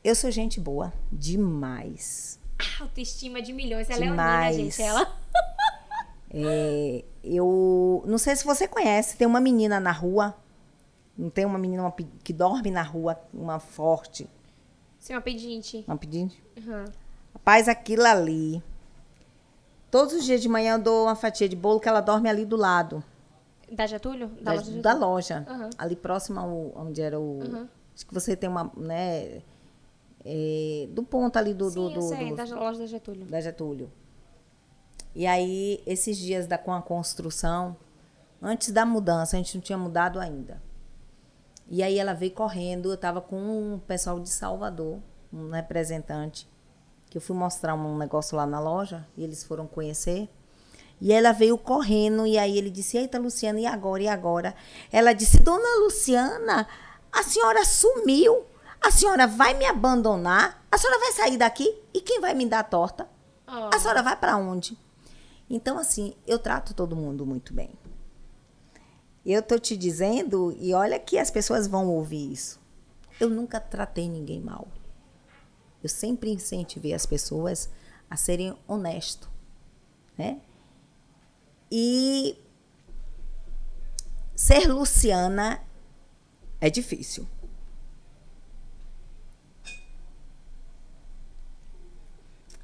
[0.04, 2.38] Eu sou gente boa, demais.
[2.78, 3.88] Autoestima de milhões.
[3.88, 4.56] Ela Demais.
[4.56, 4.82] é unida, gente.
[4.82, 5.18] Ela...
[6.32, 10.32] É, eu não sei se você conhece, tem uma menina na rua,
[11.18, 14.30] não tem uma menina uma que dorme na rua, uma forte,
[15.00, 15.84] Sim, uma pedinte.
[15.88, 16.40] uma pedinte.
[16.56, 16.84] Uhum.
[17.34, 18.62] Rapaz, aquilo ali.
[19.90, 22.44] Todos os dias de manhã eu dou uma fatia de bolo que ela dorme ali
[22.44, 23.02] do lado
[23.72, 24.28] Da Getúlio?
[24.40, 24.82] da, loja Getúlio?
[24.82, 25.70] da loja, Uhum.
[25.78, 27.40] ali próximo ao, onde era o.
[27.40, 27.68] Uhum.
[27.94, 29.42] Acho que você tem uma, né?
[30.24, 33.24] é, do ponto ali do, Sim, do, do- sei, do- da loja da Getúlio.
[33.26, 33.90] da Getúlio.
[35.14, 37.74] E aí, esses dias da, com a construção,
[38.40, 40.62] antes da mudança, a gente não tinha mudado ainda.
[41.70, 44.98] E aí ela veio correndo, eu estava com um pessoal de Salvador,
[45.32, 46.48] um representante,
[47.08, 50.28] que eu fui mostrar um negócio lá na loja, e eles foram conhecer.
[51.00, 54.54] E ela veio correndo, e aí ele disse, eita, Luciana, e agora, e agora?
[54.90, 56.66] Ela disse, dona Luciana,
[57.12, 58.44] a senhora sumiu,
[58.80, 62.58] a senhora vai me abandonar, a senhora vai sair daqui, e quem vai me dar
[62.58, 63.08] a torta?
[63.46, 63.70] Oh.
[63.72, 64.76] A senhora vai para onde?
[65.48, 67.70] Então, assim, eu trato todo mundo muito bem.
[69.24, 72.58] Eu tô te dizendo, e olha que as pessoas vão ouvir isso.
[73.18, 74.66] Eu nunca tratei ninguém mal.
[75.82, 77.68] Eu sempre incentivei as pessoas
[78.08, 79.28] a serem honestos,
[80.16, 80.40] né?
[81.70, 82.36] E
[84.34, 85.62] ser Luciana
[86.60, 87.26] é difícil.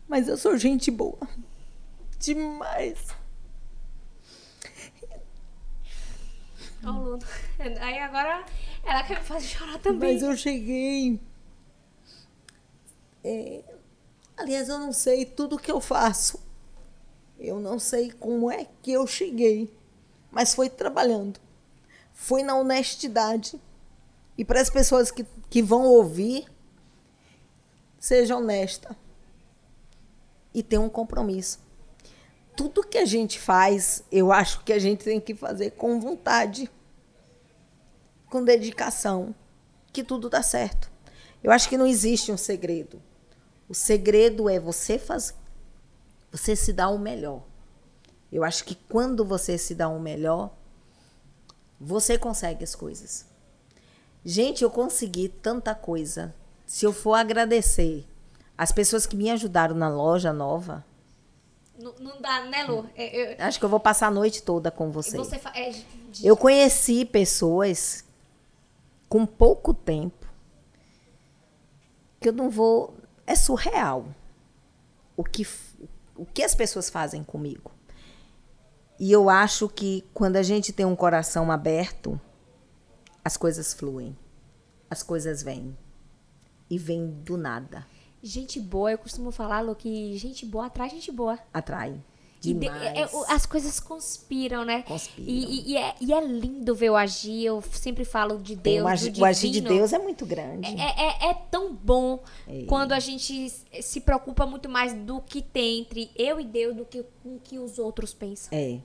[0.09, 1.19] Mas eu sou gente boa.
[2.19, 3.16] Demais.
[6.87, 7.27] Ó, o Luna.
[7.81, 8.45] Aí agora
[8.85, 10.15] ela quer me fazer chorar também.
[10.15, 11.21] Mas eu cheguei.
[13.25, 13.65] É,
[14.37, 16.41] aliás, eu não sei tudo que eu faço.
[17.39, 19.75] Eu não sei como é que eu cheguei.
[20.31, 21.41] Mas foi trabalhando.
[22.13, 23.61] Foi na honestidade.
[24.39, 26.47] E para as pessoas que, que vão ouvir,
[27.99, 28.97] seja honesta.
[30.55, 31.59] E tenha um compromisso.
[32.55, 36.71] Tudo que a gente faz, eu acho que a gente tem que fazer com vontade
[38.37, 39.35] com dedicação,
[39.93, 40.91] que tudo dá certo.
[41.43, 43.01] Eu acho que não existe um segredo.
[43.67, 45.35] O segredo é você fazer,
[46.31, 47.43] você se dar o melhor.
[48.31, 50.53] Eu acho que quando você se dá o melhor,
[51.81, 53.25] você consegue as coisas.
[54.25, 56.35] Gente, eu consegui tanta coisa.
[56.67, 58.05] Se eu for agradecer
[58.59, 60.85] as pessoas que me ajudaram na loja nova,
[61.79, 62.89] Não, não dá, né, Lu?
[62.97, 65.17] É, eu- acho que eu vou passar a noite toda com você.
[65.17, 65.71] você fa- é,
[66.11, 68.03] de- Eu conheci pessoas
[69.09, 70.27] com pouco tempo
[72.21, 72.95] que eu não vou.
[73.27, 74.07] É surreal
[75.17, 75.47] o que,
[76.15, 77.73] o que as pessoas fazem comigo.
[78.99, 82.21] E eu acho que quando a gente tem um coração aberto,
[83.25, 84.17] as coisas fluem,
[84.89, 85.77] as coisas vêm.
[86.71, 87.87] e vem do nada.
[88.23, 91.39] Gente boa, eu costumo falar, Lu, que gente boa atrai gente boa.
[91.53, 92.03] Atrai.
[92.41, 94.83] De- é- é- as coisas conspiram, né?
[94.83, 95.29] Conspiram.
[95.29, 97.45] E, e- é, e é lindo ver o agir.
[97.45, 98.85] Eu sempre falo de Deus.
[98.85, 99.61] o, agi- o agir de.
[99.63, 100.69] Deus é muito grande.
[100.81, 102.21] É, é, é tão bom
[102.67, 106.85] quando a gente se preocupa muito mais do que tem entre eu e Deus do
[106.85, 108.51] que com o que os outros pensam.
[108.57, 108.79] É.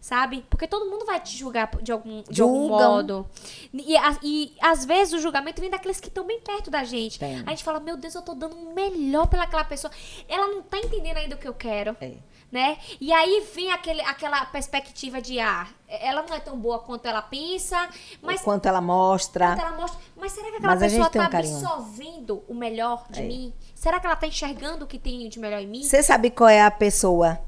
[0.00, 0.44] Sabe?
[0.48, 3.26] Porque todo mundo vai te julgar de algum, de algum modo.
[3.74, 7.18] E, a- e às vezes o julgamento vem daqueles que estão bem perto da gente.
[7.18, 7.42] Tem.
[7.44, 9.92] A gente fala, meu Deus, eu tô dando o melhor pelaquela pessoa.
[10.28, 11.96] Ela não tá entendendo ainda o que eu quero.
[12.00, 12.12] É.
[12.50, 12.78] Né?
[13.00, 17.20] E aí vem aquele, aquela perspectiva de, ah, ela não é tão boa quanto ela
[17.20, 17.88] pensa,
[18.22, 19.48] mas o quanto ela mostra.
[19.48, 20.00] quanto ela mostra.
[20.16, 21.56] Mas será que aquela Mas pessoa um tá carinho.
[21.56, 23.26] absorvendo o melhor de É.
[23.26, 23.52] mim?
[23.74, 25.82] Será que ela tá enxergando o que tem de melhor em mim?
[25.82, 27.38] Você sabe qual é a pessoa?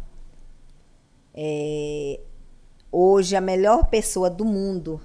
[1.35, 2.21] é,
[2.91, 5.01] hoje, a melhor pessoa do mundo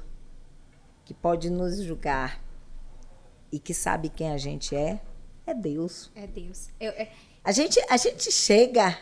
[1.06, 2.42] que pode nos julgar
[3.52, 5.00] e que sabe quem a gente é?
[5.46, 6.12] É Deus.
[6.16, 6.70] É Deus.
[6.80, 7.12] Eu- é-
[7.44, 8.98] A gente, a gente chega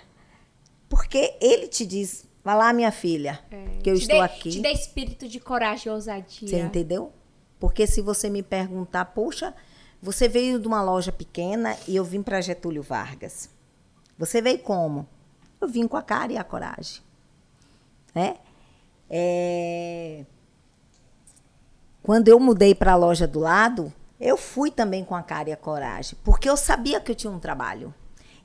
[0.91, 3.39] porque Ele te diz: Vai lá, minha filha,
[3.81, 4.49] que eu te estou dê- aqui.
[4.49, 6.47] Te dê espírito de coragem e ousadia.
[6.47, 7.11] Você entendeu?
[7.59, 9.53] Porque se você me perguntar, poxa,
[10.01, 13.49] você veio de uma loja pequena e eu vim para Getúlio Vargas.
[14.17, 15.07] Você veio como?
[15.61, 17.01] Eu vim com a cara e a coragem.
[18.13, 18.37] Né?
[19.07, 20.25] É,
[22.01, 25.53] Quando eu mudei para a loja do lado, eu fui também com a cara e
[25.53, 27.93] a coragem, porque eu sabia que eu tinha um trabalho.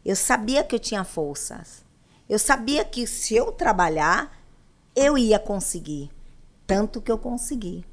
[0.04, 1.85] Eu sabia que eu tinha forças.
[2.28, 4.36] Eu sabia que se eu trabalhar,
[4.94, 6.10] eu ia conseguir.
[6.66, 7.84] Tanto que eu consegui.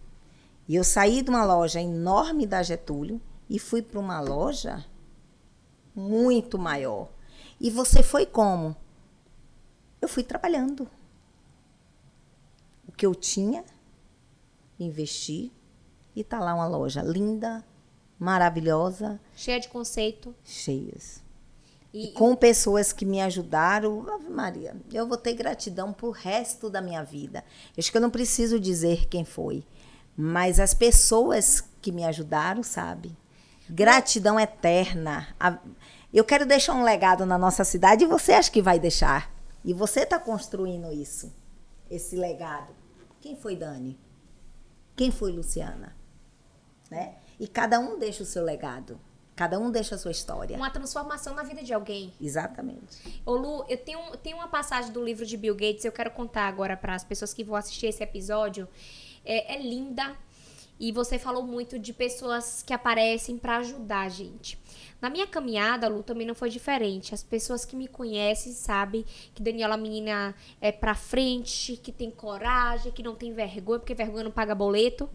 [0.68, 4.84] E eu saí de uma loja enorme da Getúlio e fui para uma loja
[5.96, 7.10] muito maior.
[7.60, 8.76] E você foi como?
[10.02, 10.90] Eu fui trabalhando.
[12.88, 13.64] O que eu tinha,
[14.80, 15.52] investi
[16.16, 17.64] e está lá uma loja linda,
[18.20, 20.36] maravilhosa, Cheia de conceito.
[20.44, 21.22] cheias.
[21.94, 26.82] E, com pessoas que me ajudaram, Ave Maria, eu vou ter gratidão pro resto da
[26.82, 27.44] minha vida.
[27.78, 29.64] Acho que eu não preciso dizer quem foi,
[30.18, 33.16] mas as pessoas que me ajudaram, sabe?
[33.70, 35.28] Gratidão eterna.
[36.12, 39.32] Eu quero deixar um legado na nossa cidade e você acha que vai deixar.
[39.64, 41.32] E você está construindo isso,
[41.90, 42.74] esse legado.
[43.22, 44.00] Quem foi Dani?
[44.96, 45.96] Quem foi Luciana?
[46.90, 47.16] Né?
[47.40, 49.00] E cada um deixa o seu legado.
[49.36, 50.56] Cada um deixa a sua história.
[50.56, 52.14] uma transformação na vida de alguém.
[52.22, 53.22] Exatamente.
[53.26, 56.48] Ô Lu, eu tenho, tenho uma passagem do livro de Bill Gates, eu quero contar
[56.48, 58.68] agora para as pessoas que vão assistir esse episódio.
[59.26, 60.16] É, é linda
[60.80, 64.58] e você falou muito de pessoas que aparecem para ajudar a gente.
[65.04, 67.14] Na minha caminhada, Lu, também não foi diferente.
[67.14, 69.04] As pessoas que me conhecem sabem
[69.36, 73.80] que Daniela é uma menina é pra frente, que tem coragem, que não tem vergonha,
[73.80, 75.10] porque vergonha não paga boleto.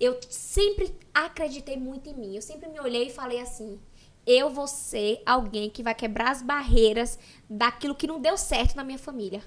[0.00, 2.36] Eu sempre acreditei muito em mim.
[2.36, 3.78] Eu sempre me olhei e falei assim:
[4.26, 7.18] eu vou ser alguém que vai quebrar as barreiras
[7.50, 9.42] daquilo que não deu certo na minha família.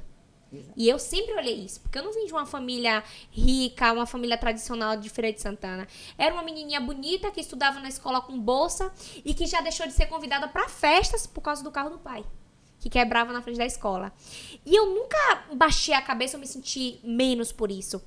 [0.75, 4.37] E eu sempre olhei isso, porque eu não vim de uma família rica, uma família
[4.37, 5.87] tradicional de Feira de Santana.
[6.17, 8.91] Era uma menininha bonita que estudava na escola com bolsa
[9.23, 12.25] e que já deixou de ser convidada para festas por causa do carro do pai,
[12.79, 14.11] que quebrava na frente da escola.
[14.65, 18.01] E eu nunca baixei a cabeça ou me senti menos por isso.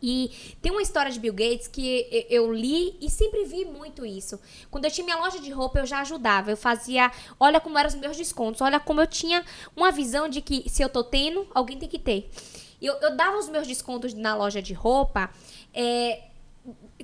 [0.00, 4.38] E tem uma história de Bill Gates que eu li e sempre vi muito isso.
[4.70, 6.50] Quando eu tinha minha loja de roupa, eu já ajudava.
[6.50, 9.44] Eu fazia, olha como eram os meus descontos, olha como eu tinha
[9.74, 12.30] uma visão de que se eu tô tendo, alguém tem que ter.
[12.80, 15.30] Eu, eu dava os meus descontos na loja de roupa
[15.72, 16.24] é,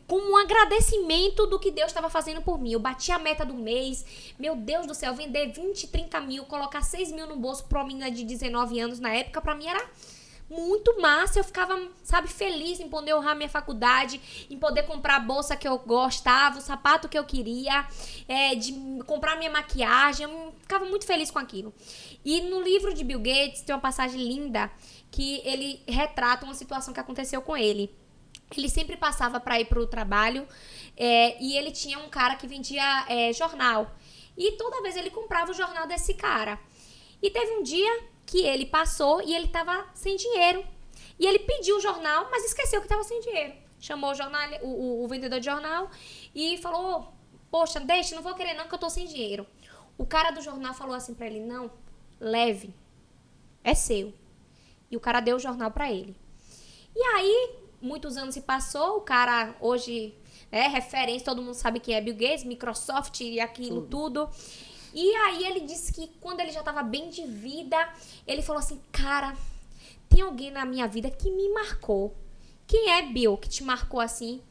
[0.06, 2.72] como um agradecimento do que Deus estava fazendo por mim.
[2.72, 4.04] Eu bati a meta do mês.
[4.38, 7.86] Meu Deus do céu, vender 20, 30 mil, colocar 6 mil no bolso pra uma
[7.86, 9.82] menina de 19 anos na época, pra mim era
[10.52, 11.40] muito massa.
[11.40, 15.66] Eu ficava, sabe, feliz em poder honrar minha faculdade, em poder comprar a bolsa que
[15.66, 17.86] eu gostava, o sapato que eu queria,
[18.28, 18.72] é, de
[19.06, 20.24] comprar minha maquiagem.
[20.24, 21.72] Eu ficava muito feliz com aquilo.
[22.24, 24.70] E no livro de Bill Gates tem uma passagem linda
[25.10, 27.90] que ele retrata uma situação que aconteceu com ele.
[28.56, 30.46] Ele sempre passava para ir pro trabalho
[30.96, 33.90] é, e ele tinha um cara que vendia é, jornal.
[34.36, 36.58] E toda vez ele comprava o jornal desse cara.
[37.22, 40.64] E teve um dia que ele passou e ele tava sem dinheiro.
[41.18, 43.52] E ele pediu o jornal, mas esqueceu que tava sem dinheiro.
[43.78, 45.90] Chamou o, jornal, o, o- o vendedor de jornal
[46.34, 47.12] e falou:
[47.50, 49.46] Poxa, deixa, não vou querer não, que eu tô sem dinheiro.
[49.98, 51.70] O cara do jornal falou assim pra ele: Não,
[52.18, 52.74] leve,
[53.62, 54.14] é seu.
[54.90, 56.16] E o cara deu o jornal pra ele.
[56.96, 60.14] E aí, muitos anos se passou, o cara hoje
[60.50, 64.28] é referência, todo mundo sabe quem é Bill Gates, Microsoft e aquilo tudo.
[64.94, 67.76] E aí ele disse que quando ele já estava bem de vida,
[68.26, 69.36] ele falou assim: "Cara,
[70.08, 72.16] tem alguém na minha vida que me marcou.
[72.66, 74.42] Quem é Bill que te marcou assim?"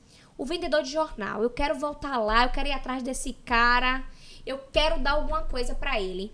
[0.42, 1.44] o vendedor de jornal.
[1.44, 4.04] Eu quero voltar lá, eu quero ir atrás desse cara,
[4.44, 6.34] eu quero dar alguma coisa para ele.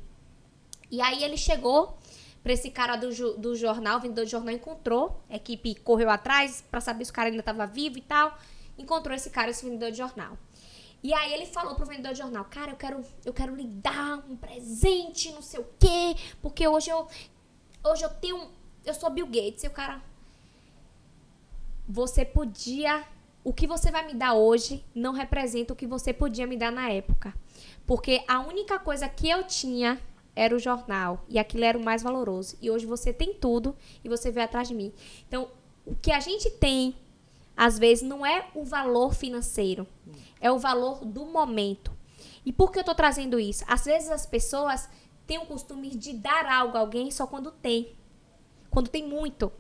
[0.90, 1.98] E aí ele chegou
[2.42, 6.64] para esse cara do, do jornal, o vendedor de jornal encontrou, a equipe correu atrás
[6.72, 8.38] para saber se o cara ainda estava vivo e tal.
[8.78, 10.38] Encontrou esse cara, esse vendedor de jornal.
[11.04, 14.24] E aí ele falou pro vendedor de jornal, cara, eu quero, eu quero lhe dar
[14.28, 17.08] um presente, não sei o quê, porque hoje eu
[17.84, 18.52] hoje eu tenho,
[18.86, 20.02] eu sou Bill Gates, e o cara
[21.88, 23.06] você podia
[23.44, 26.70] o que você vai me dar hoje não representa o que você podia me dar
[26.70, 27.34] na época.
[27.86, 29.98] Porque a única coisa que eu tinha
[30.36, 31.24] era o jornal.
[31.30, 32.58] E aquilo era o mais valoroso.
[32.62, 33.74] E hoje você tem tudo
[34.04, 34.92] e você veio atrás de mim.
[35.28, 35.48] Então,
[35.86, 36.94] o que a gente tem,
[37.58, 39.88] às vezes, não é o valor financeiro.
[40.40, 41.92] É o valor do momento.
[42.46, 43.66] E por que eu estou trazendo isso?
[43.68, 44.88] Às vezes as pessoas
[45.26, 47.98] têm o costume de dar algo a alguém só quando tem.
[48.70, 49.52] Quando tem muito.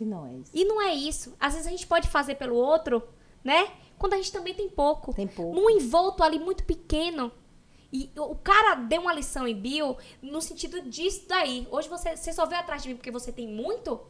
[0.00, 0.50] E não é isso.
[0.54, 1.36] E não é isso.
[1.40, 3.02] Às vezes a gente pode fazer pelo outro,
[3.42, 3.72] né?
[3.98, 5.12] Quando a gente também tem pouco.
[5.12, 5.54] Tem pouco.
[5.54, 7.32] Num envolto ali muito pequeno.
[7.92, 11.66] E o cara deu uma lição em Bill no sentido disso daí.
[11.70, 14.00] Hoje você, você só veio atrás de mim porque você tem muito,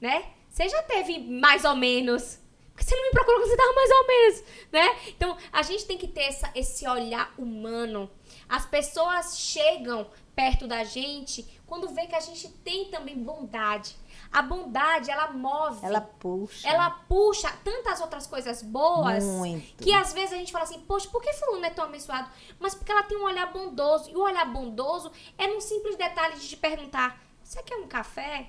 [0.00, 0.32] né?
[0.48, 2.39] Você já teve mais ou menos.
[2.80, 4.96] Porque você não me procurou quando você tava mais ou menos, né?
[5.08, 8.10] Então, a gente tem que ter essa, esse olhar humano.
[8.48, 13.94] As pessoas chegam perto da gente quando vê que a gente tem também bondade.
[14.32, 15.84] A bondade, ela move.
[15.84, 16.66] Ela puxa.
[16.66, 19.24] Ela puxa tantas outras coisas boas.
[19.24, 19.84] Muito.
[19.84, 22.30] Que às vezes a gente fala assim, poxa, por que fulano é tão abençoado?
[22.58, 24.08] Mas porque ela tem um olhar bondoso.
[24.08, 28.48] E o olhar bondoso é num simples detalhe de te perguntar, você quer um café?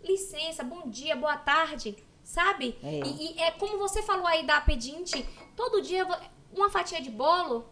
[0.00, 2.05] Licença, bom dia, boa tarde.
[2.26, 2.76] Sabe?
[2.82, 3.00] É.
[3.06, 5.24] E, e é como você falou aí da pedinte,
[5.54, 6.04] todo dia
[6.52, 7.64] uma fatia de bolo,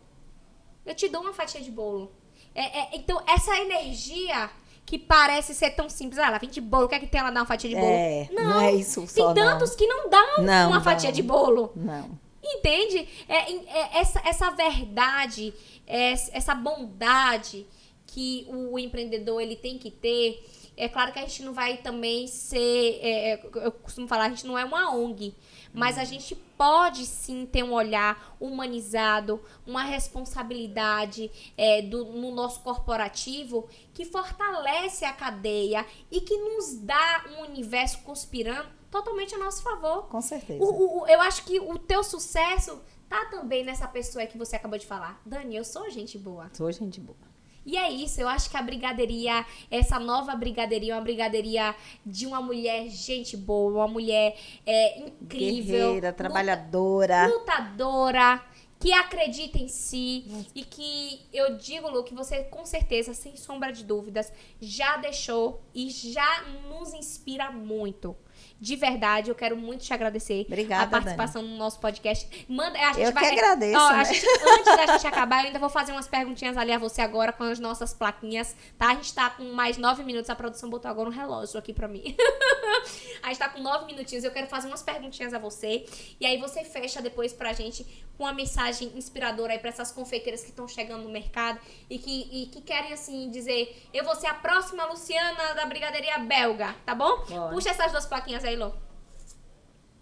[0.86, 2.12] eu te dou uma fatia de bolo.
[2.54, 4.48] É, é, então, essa energia
[4.86, 6.20] que parece ser tão simples.
[6.20, 7.88] Ah, ela vem de bolo, quer que tem ela dar uma fatia de bolo?
[7.88, 9.76] É, não, não é isso só, Tem tantos não.
[9.76, 11.72] que não dão não, uma fatia de bolo.
[11.74, 12.16] Não.
[12.40, 13.08] Entende?
[13.28, 15.52] É, é, essa, essa verdade,
[15.84, 17.66] essa bondade
[18.06, 20.46] que o empreendedor ele tem que ter.
[20.76, 22.98] É claro que a gente não vai também ser.
[23.00, 25.34] É, eu costumo falar, a gente não é uma ONG.
[25.72, 32.60] Mas a gente pode sim ter um olhar humanizado, uma responsabilidade é, do, no nosso
[32.60, 39.64] corporativo que fortalece a cadeia e que nos dá um universo conspirando totalmente a nosso
[39.64, 40.04] favor.
[40.04, 40.62] Com certeza.
[40.62, 44.78] O, o, eu acho que o teu sucesso tá também nessa pessoa que você acabou
[44.78, 45.20] de falar.
[45.26, 46.48] Dani, eu sou gente boa.
[46.52, 47.33] Sou gente boa.
[47.66, 52.26] E é isso, eu acho que a brigaderia, essa nova brigaderia, é uma brigaderia de
[52.26, 54.36] uma mulher gente boa, uma mulher
[54.66, 55.86] é, incrível.
[55.88, 57.26] Guerreira, trabalhadora.
[57.26, 58.42] Lutadora,
[58.78, 60.26] que acredita em si.
[60.54, 65.62] E que eu digo, Lu, que você com certeza, sem sombra de dúvidas, já deixou
[65.74, 68.14] e já nos inspira muito.
[68.60, 71.52] De verdade, eu quero muito te agradecer Obrigada, a participação Dani.
[71.54, 72.46] no nosso podcast.
[72.48, 74.04] Manda, a gente Eu vai, que agradeço, Ó, né?
[74.04, 77.32] gente, antes da gente acabar, eu ainda vou fazer umas perguntinhas ali a você agora
[77.32, 78.88] com as nossas plaquinhas, tá?
[78.88, 81.88] A gente tá com mais nove minutos, a produção botou agora um relógio aqui pra
[81.88, 82.16] mim.
[83.22, 85.84] a gente tá com nove minutinhos, eu quero fazer umas perguntinhas a você.
[86.20, 87.84] E aí você fecha depois pra gente
[88.16, 91.58] com uma mensagem inspiradora aí pra essas confeiteiras que estão chegando no mercado
[91.90, 96.18] e que, e que querem, assim, dizer: eu vou ser a próxima Luciana da Brigaderia
[96.18, 97.24] Belga, tá bom?
[97.28, 97.52] Bora.
[97.52, 98.72] Puxa essas duas plaquinhas aí, Lô.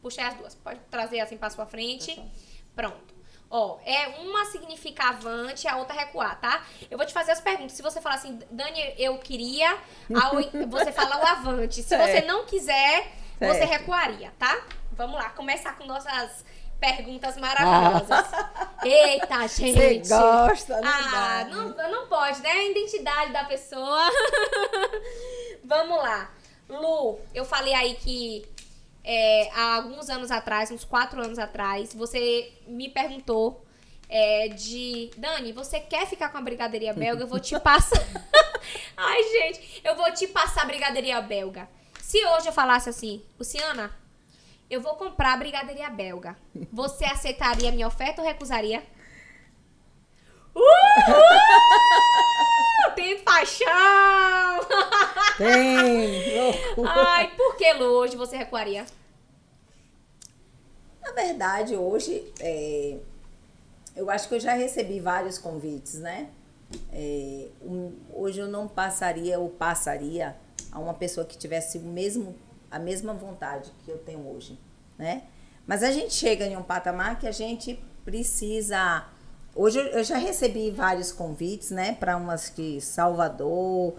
[0.01, 0.55] Puxa as duas.
[0.55, 2.20] Pode trazer assim pra sua frente.
[2.74, 3.12] Pronto.
[3.49, 6.64] Ó, é uma significa avante, a outra recuar, tá?
[6.90, 7.72] Eu vou te fazer as perguntas.
[7.72, 9.76] Se você falar assim, Dani, eu queria,
[10.22, 10.32] ao-
[10.68, 11.82] você fala o avante.
[11.82, 12.26] Se você Certo.
[12.26, 13.70] não quiser, você Certo.
[13.70, 14.59] recuaria, tá?
[14.93, 16.45] Vamos lá, começar com nossas
[16.80, 18.26] perguntas maravilhosas.
[18.82, 20.07] Eita, gente.
[20.09, 20.90] Você gosta, né?
[20.90, 21.51] Ah, Dani?
[21.76, 22.51] não, não pode, né?
[22.51, 24.01] A identidade da pessoa.
[25.64, 26.30] Vamos lá.
[26.81, 28.47] Lu, eu falei aí que
[29.05, 33.64] é, há alguns anos atrás, uns quatro anos atrás, você me perguntou
[34.09, 37.25] é, de Dani, você quer ficar com a brigadeiria belga?
[37.25, 38.03] Eu vou te passar.
[38.97, 41.68] Ai, gente, eu vou te passar a brigadeiria belga.
[42.01, 43.91] Se hoje eu falasse assim, Luciana,
[44.70, 46.37] eu vou comprar a brigadeiria belga.
[46.73, 48.83] Você aceitaria a minha oferta ou recusaria?
[50.55, 50.64] Uhul!
[52.95, 53.66] Tem paixão!
[55.38, 56.90] Tem, loucura.
[56.90, 58.84] Ai, por que, Lu, hoje você recuaria?
[61.03, 62.99] Na verdade, hoje, é,
[63.97, 66.28] eu acho que eu já recebi vários convites, né?
[66.93, 70.36] É, um- hoje eu não passaria ou passaria
[70.70, 72.34] a uma pessoa que tivesse o mesmo,
[72.70, 74.59] a mesma vontade que eu tenho hoje,
[74.97, 75.24] né?
[75.66, 79.07] Mas a gente chega em um patamar que a gente precisa.
[79.55, 81.94] Hoje eu- já recebi vários convites, né?
[81.94, 83.94] Para umas que Salvador,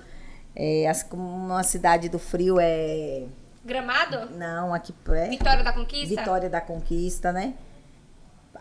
[0.55, 3.25] é, as- uma cidade do frio é
[3.65, 4.29] Gramado?
[4.35, 5.29] Não, aqui perto.
[5.29, 6.07] Vitória da Conquista?
[6.15, 7.53] Vitória da Conquista, né?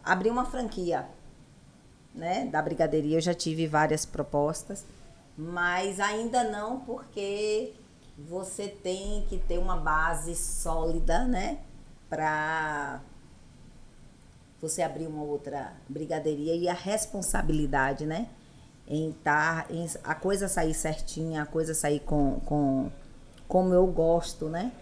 [0.05, 1.07] Abri uma franquia,
[2.15, 2.45] né?
[2.47, 3.17] Da brigadeiria.
[3.17, 4.85] Eu já tive várias propostas,
[5.37, 7.73] mas ainda não, porque
[8.17, 11.59] você tem que ter uma base sólida, né?
[12.09, 13.01] Para
[14.63, 18.29] você abrir uma outra brigadeiria e a responsabilidade, né?
[18.87, 22.91] Em estar, em a coisa sair certinha, a coisa sair com, com
[23.49, 24.73] como eu gosto, né?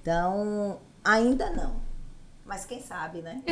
[0.00, 1.84] Então, ainda não.
[2.44, 3.42] Mas quem sabe, né?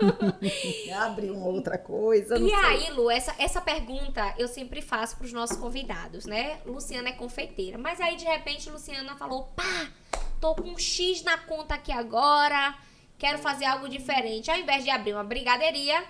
[1.00, 2.36] Abrir uma outra coisa.
[2.36, 2.54] E sei.
[2.54, 6.60] aí, Lu, essa, essa pergunta eu sempre faço para os nossos convidados, né?
[6.66, 7.78] Luciana é confeiteira.
[7.78, 9.88] Mas aí, de repente, Luciana falou: pá,
[10.38, 12.76] tô com um X na conta aqui agora,
[13.20, 14.50] quero fazer algo diferente.
[14.50, 16.02] Ao invés de abrir uma brigadeiria,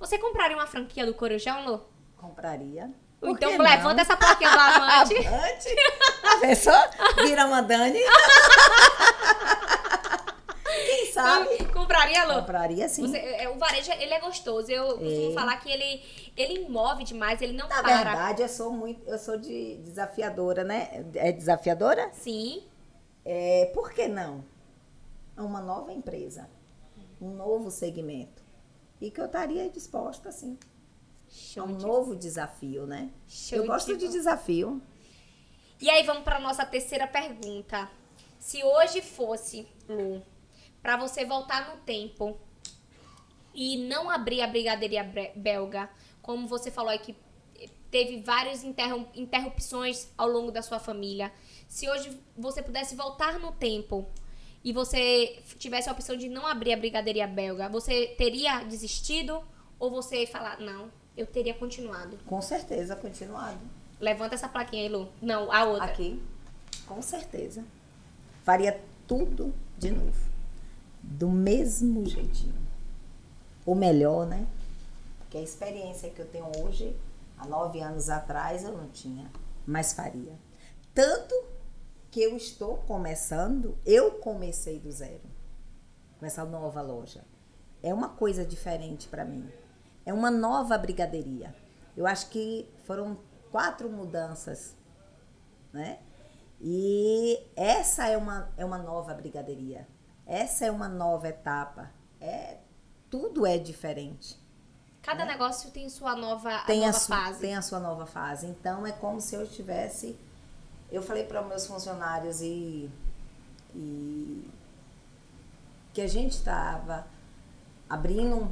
[0.00, 1.86] você compraria uma franquia do Corujão, Lu?
[2.16, 2.90] Compraria.
[3.20, 4.00] Por então levanta não?
[4.00, 5.26] essa plaquinha do Avante.
[5.26, 5.76] Avante?
[6.24, 6.90] A pessoa
[7.22, 8.00] vira uma Dani.
[10.86, 11.64] Quem sabe?
[11.72, 12.34] Compraria, Lu?
[12.40, 13.06] Compraria sim.
[13.06, 14.70] Você- é, o varejo, ele é gostoso.
[14.70, 15.34] Eu costumo É.
[15.34, 16.02] falar que ele,
[16.36, 17.96] ele move demais, ele não Na para.
[18.02, 21.04] verdade, eu sou muito, eu sou de desafiadora, né?
[21.14, 22.10] É desafiadora?
[22.12, 22.64] Sim.
[23.24, 24.44] É, por que não?
[25.36, 26.48] É uma nova empresa,
[27.20, 28.42] um novo segmento.
[29.00, 30.56] E que eu estaria disposta, sim.
[30.62, 33.10] É Show um de novo desafio, né?
[33.26, 34.80] Show eu gosto de de desafio.
[35.80, 37.90] E aí vamos para nossa terceira pergunta.
[38.38, 40.22] Se hoje fosse, Lu,
[40.80, 42.38] para você voltar no tempo
[43.52, 45.90] e não abrir a brigadeiria bre- belga,
[46.22, 47.16] como você falou aí que
[47.90, 48.62] teve várias
[49.14, 51.32] interrupções ao longo da sua família.
[51.68, 54.06] Se hoje você pudesse voltar no tempo
[54.64, 59.42] e você tivesse a opção de não abrir a brigadeiria belga, você teria desistido
[59.78, 62.18] ou você falar, não, eu teria continuado?
[62.26, 63.60] Com certeza, continuado.
[64.00, 65.08] Levanta essa plaquinha aí, Lu.
[65.20, 65.84] Não, a outra.
[65.84, 66.20] Aqui,
[66.86, 67.62] com certeza.
[68.42, 70.30] Faria tudo de novo.
[71.02, 72.64] Do mesmo jeitinho.
[73.66, 74.46] Ou melhor, né?
[75.18, 76.96] Porque a experiência que eu tenho hoje,
[77.38, 79.30] há nove anos atrás, eu não tinha.
[79.66, 80.32] Mas faria.
[80.94, 81.34] Tanto
[82.14, 85.22] que eu estou começando, eu comecei do zero.
[86.20, 87.24] Com essa nova loja.
[87.82, 89.50] É uma coisa diferente para mim.
[90.06, 91.52] É uma nova brigadeiria.
[91.96, 93.18] Eu acho que foram
[93.50, 94.76] quatro mudanças
[95.72, 95.98] né?
[96.60, 99.88] E essa é uma, é uma nova brigadeiria.
[100.24, 101.90] Essa é uma nova etapa.
[102.20, 102.58] É,
[103.10, 104.38] tudo é diferente.
[105.02, 107.40] Cada negócio tem sua nova, a Tem a, nova su- fase.
[107.40, 108.46] tem a sua nova fase.
[108.46, 110.16] Então é como se eu estivesse.
[110.90, 112.90] Eu falei para meus funcionários e,
[113.74, 114.50] e
[115.92, 117.06] que a gente estava
[117.88, 118.50] abrindo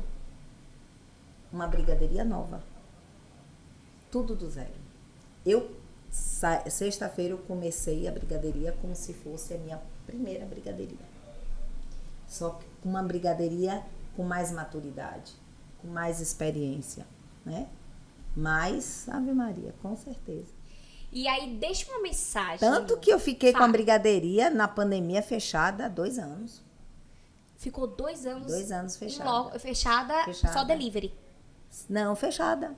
[1.52, 2.62] uma brigadeiria nova.
[4.10, 4.72] Tudo do zero.
[5.44, 11.12] Eu sexta-feira eu comecei a brigadeiria como se fosse a minha primeira brigadeiria.
[12.28, 13.82] Só que uma brigadeiria
[14.14, 15.32] com mais maturidade,
[15.80, 17.06] com mais experiência,
[17.44, 17.68] né?
[18.36, 20.52] Mas, Ave Maria, com certeza.
[21.12, 22.58] E aí, deixa uma mensagem.
[22.58, 23.72] Tanto que eu fiquei com a Fala.
[23.72, 26.62] brigadeiria na pandemia fechada há dois anos.
[27.58, 28.46] Ficou dois anos.
[28.46, 29.30] Dois anos fechada.
[29.30, 30.52] lo- fechada, Fechada.
[30.54, 31.12] só delivery.
[31.88, 32.74] Não, fechada.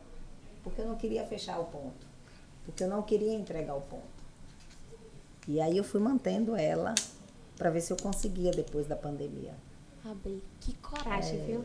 [0.62, 2.06] Porque eu não queria fechar o ponto.
[2.64, 4.02] Porque eu não queria entregar o ponto.
[5.46, 6.94] E aí eu fui mantendo ela
[7.56, 9.54] para ver se eu conseguia depois da pandemia.
[10.04, 10.42] Abrir.
[10.60, 11.64] Que coragem, É, viu?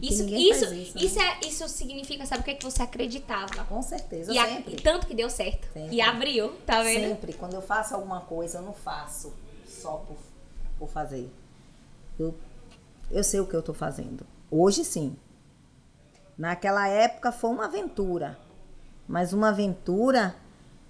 [0.00, 1.38] Isso, isso, isso, isso, né?
[1.42, 3.64] é, isso significa, sabe o que, é que você acreditava?
[3.64, 4.74] Com certeza, E, a- sempre.
[4.74, 5.66] e tanto que deu certo.
[5.72, 5.96] Sempre.
[5.96, 7.08] E abriu, tá vendo?
[7.10, 7.32] Sempre.
[7.32, 9.32] Quando eu faço alguma coisa, eu não faço
[9.66, 10.16] só por,
[10.78, 11.30] por fazer.
[12.18, 12.34] Eu,
[13.10, 14.26] eu sei o que eu tô fazendo.
[14.50, 15.16] Hoje sim.
[16.36, 18.38] Naquela época foi uma aventura.
[19.08, 20.34] Mas uma aventura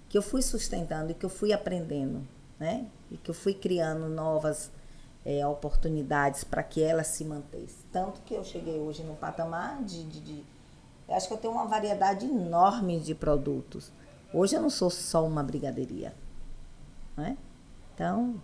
[0.08, 2.26] que eu fui sustentando e que eu fui aprendendo,
[2.58, 2.86] né?
[3.10, 4.70] E que eu fui criando novas
[5.26, 7.84] eh, oportunidades para que ela se mantesse.
[7.92, 10.44] Tanto que eu cheguei hoje no patamar de, de, de-
[11.08, 13.90] Eu acho que eu tenho uma variedade enorme de produtos.
[14.32, 16.14] Hoje eu não sou só uma brigadeiria.
[17.16, 17.36] Né?
[17.94, 18.40] Então,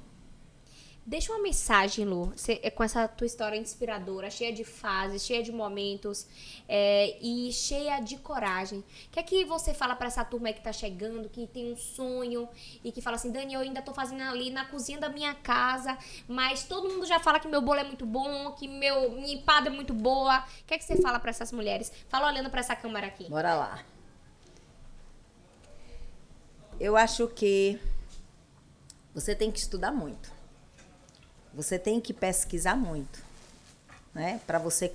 [1.05, 2.33] Deixa uma mensagem, Lu,
[2.63, 6.29] é, com essa tua história inspiradora, cheia de fases, cheia de momentos
[6.69, 8.79] é, e cheia de coragem.
[8.79, 11.77] O que é que você fala pra essa turma que tá chegando, que tem um
[11.77, 12.49] sonho
[12.85, 15.99] e que fala assim, Dani, eu ainda tô fazendo ali na cozinha da minha casa,
[16.29, 19.69] mas todo mundo já fala que meu bolo é muito bom, que meu, minha empada
[19.69, 20.39] é muito boa.
[20.39, 21.93] O que é que você fala pra essas mulheres?
[22.09, 23.29] Fala olhando pra essa câmera aqui.
[23.29, 23.85] bora lá.
[26.79, 27.81] Eu acho que
[29.13, 30.42] você tem que estudar muito.
[31.55, 33.23] Você tem que pesquisar muito,
[34.15, 34.41] né?
[34.47, 34.93] Para você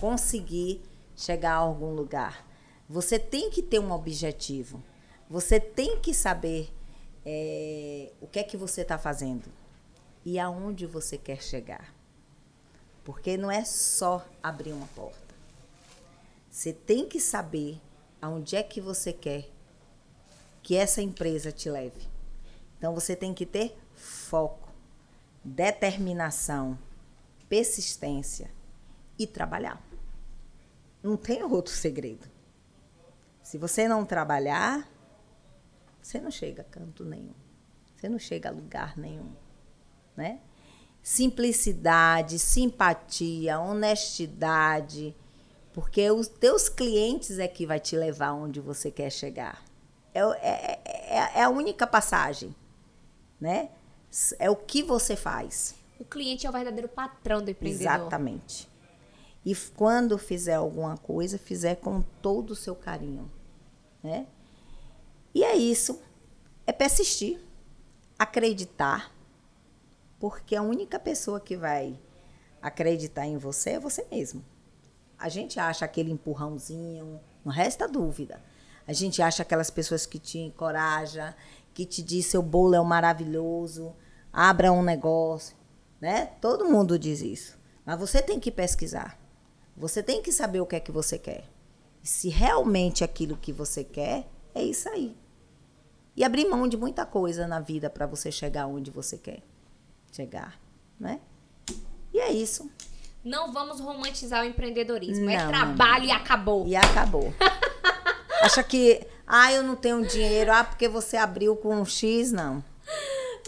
[0.00, 0.80] conseguir
[1.16, 2.46] chegar a algum lugar.
[2.88, 4.82] Você tem que ter um objetivo.
[5.28, 6.72] Você tem que saber
[7.26, 9.50] é, o que é que você está fazendo.
[10.24, 11.94] e aonde você quer chegar.
[13.04, 15.34] Porque não é só abrir uma porta.
[16.50, 17.80] Você tem que saber
[18.20, 19.48] aonde é que você quer
[20.62, 22.06] que essa empresa te leve.
[22.76, 24.67] Então você tem que ter foco,
[25.48, 26.78] determinação,
[27.48, 28.50] persistência
[29.18, 29.82] e trabalhar.
[31.02, 32.28] Não tem outro segredo.
[33.42, 34.88] Se você não trabalhar,
[36.00, 37.34] você não chega a canto nenhum.
[37.96, 39.32] Você não chega a lugar nenhum,
[40.16, 40.40] né?
[41.02, 45.16] Simplicidade, simpatia, honestidade,
[45.72, 49.64] porque os teus clientes é que vai te levar onde você quer chegar.
[50.14, 52.54] É, é, é, é a única passagem,
[53.40, 53.70] né?
[54.38, 55.74] É o que você faz.
[55.98, 57.92] O cliente é o verdadeiro patrão do empreendedor.
[57.92, 58.68] Exatamente.
[59.44, 63.30] E quando fizer alguma coisa, fizer com todo o seu carinho,
[64.02, 64.26] né?
[65.34, 66.00] E é isso.
[66.66, 67.40] É persistir,
[68.18, 69.12] acreditar,
[70.18, 71.98] porque a única pessoa que vai
[72.60, 74.44] acreditar em você é você mesmo.
[75.18, 78.42] A gente acha aquele empurrãozinho, não resta dúvida.
[78.86, 81.34] A gente acha aquelas pessoas que te encorajam,
[81.78, 83.94] que te diz seu bolo é um maravilhoso,
[84.32, 85.56] abra um negócio,
[86.00, 86.26] né?
[86.40, 87.56] Todo mundo diz isso.
[87.86, 89.16] Mas você tem que pesquisar.
[89.76, 91.44] Você tem que saber o que é que você quer.
[92.02, 95.16] E se realmente aquilo que você quer, é isso aí.
[96.16, 99.44] E abrir mão de muita coisa na vida para você chegar onde você quer
[100.10, 100.60] chegar,
[100.98, 101.20] né?
[102.12, 102.68] E é isso.
[103.22, 105.30] Não vamos romantizar o empreendedorismo.
[105.30, 106.10] É não, é trabalho não.
[106.10, 106.66] e acabou.
[106.66, 107.32] E acabou.
[108.42, 112.62] Acha que, ah, eu não tenho dinheiro, ah, porque você abriu com um X, não.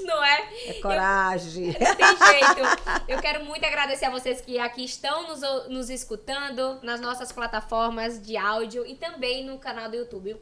[0.03, 0.49] Não é?
[0.66, 1.66] É coragem.
[1.66, 3.09] Eu, não tem jeito.
[3.09, 8.20] Eu quero muito agradecer a vocês que aqui estão nos, nos escutando nas nossas plataformas
[8.20, 10.36] de áudio e também no canal do YouTube.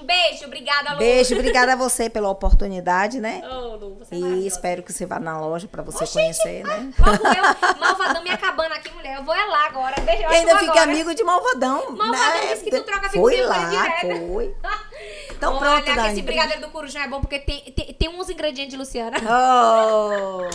[0.00, 0.98] Um beijo, obrigada, Lu.
[0.98, 3.40] Beijo, obrigada a você pela oportunidade, né?
[3.44, 6.64] Oh, Lu, você é E espero que você vá na loja pra você Oxente, conhecer,
[6.64, 6.92] né?
[6.98, 9.18] Eu, Malvadão me acabando aqui, mulher.
[9.18, 10.00] Eu vou é lá agora.
[10.00, 11.92] Deixa eu e ainda fica amigo de Malvadão.
[11.92, 12.52] Malvadão né?
[12.52, 14.54] disse que tu troca figurinha Foi lá, foi.
[15.30, 16.12] Então Olha, pronto, Dani.
[16.12, 19.16] esse brigadeiro do Corujão é bom porque tem, tem, tem uns ingredientes de Luciana.
[19.26, 20.48] Oh!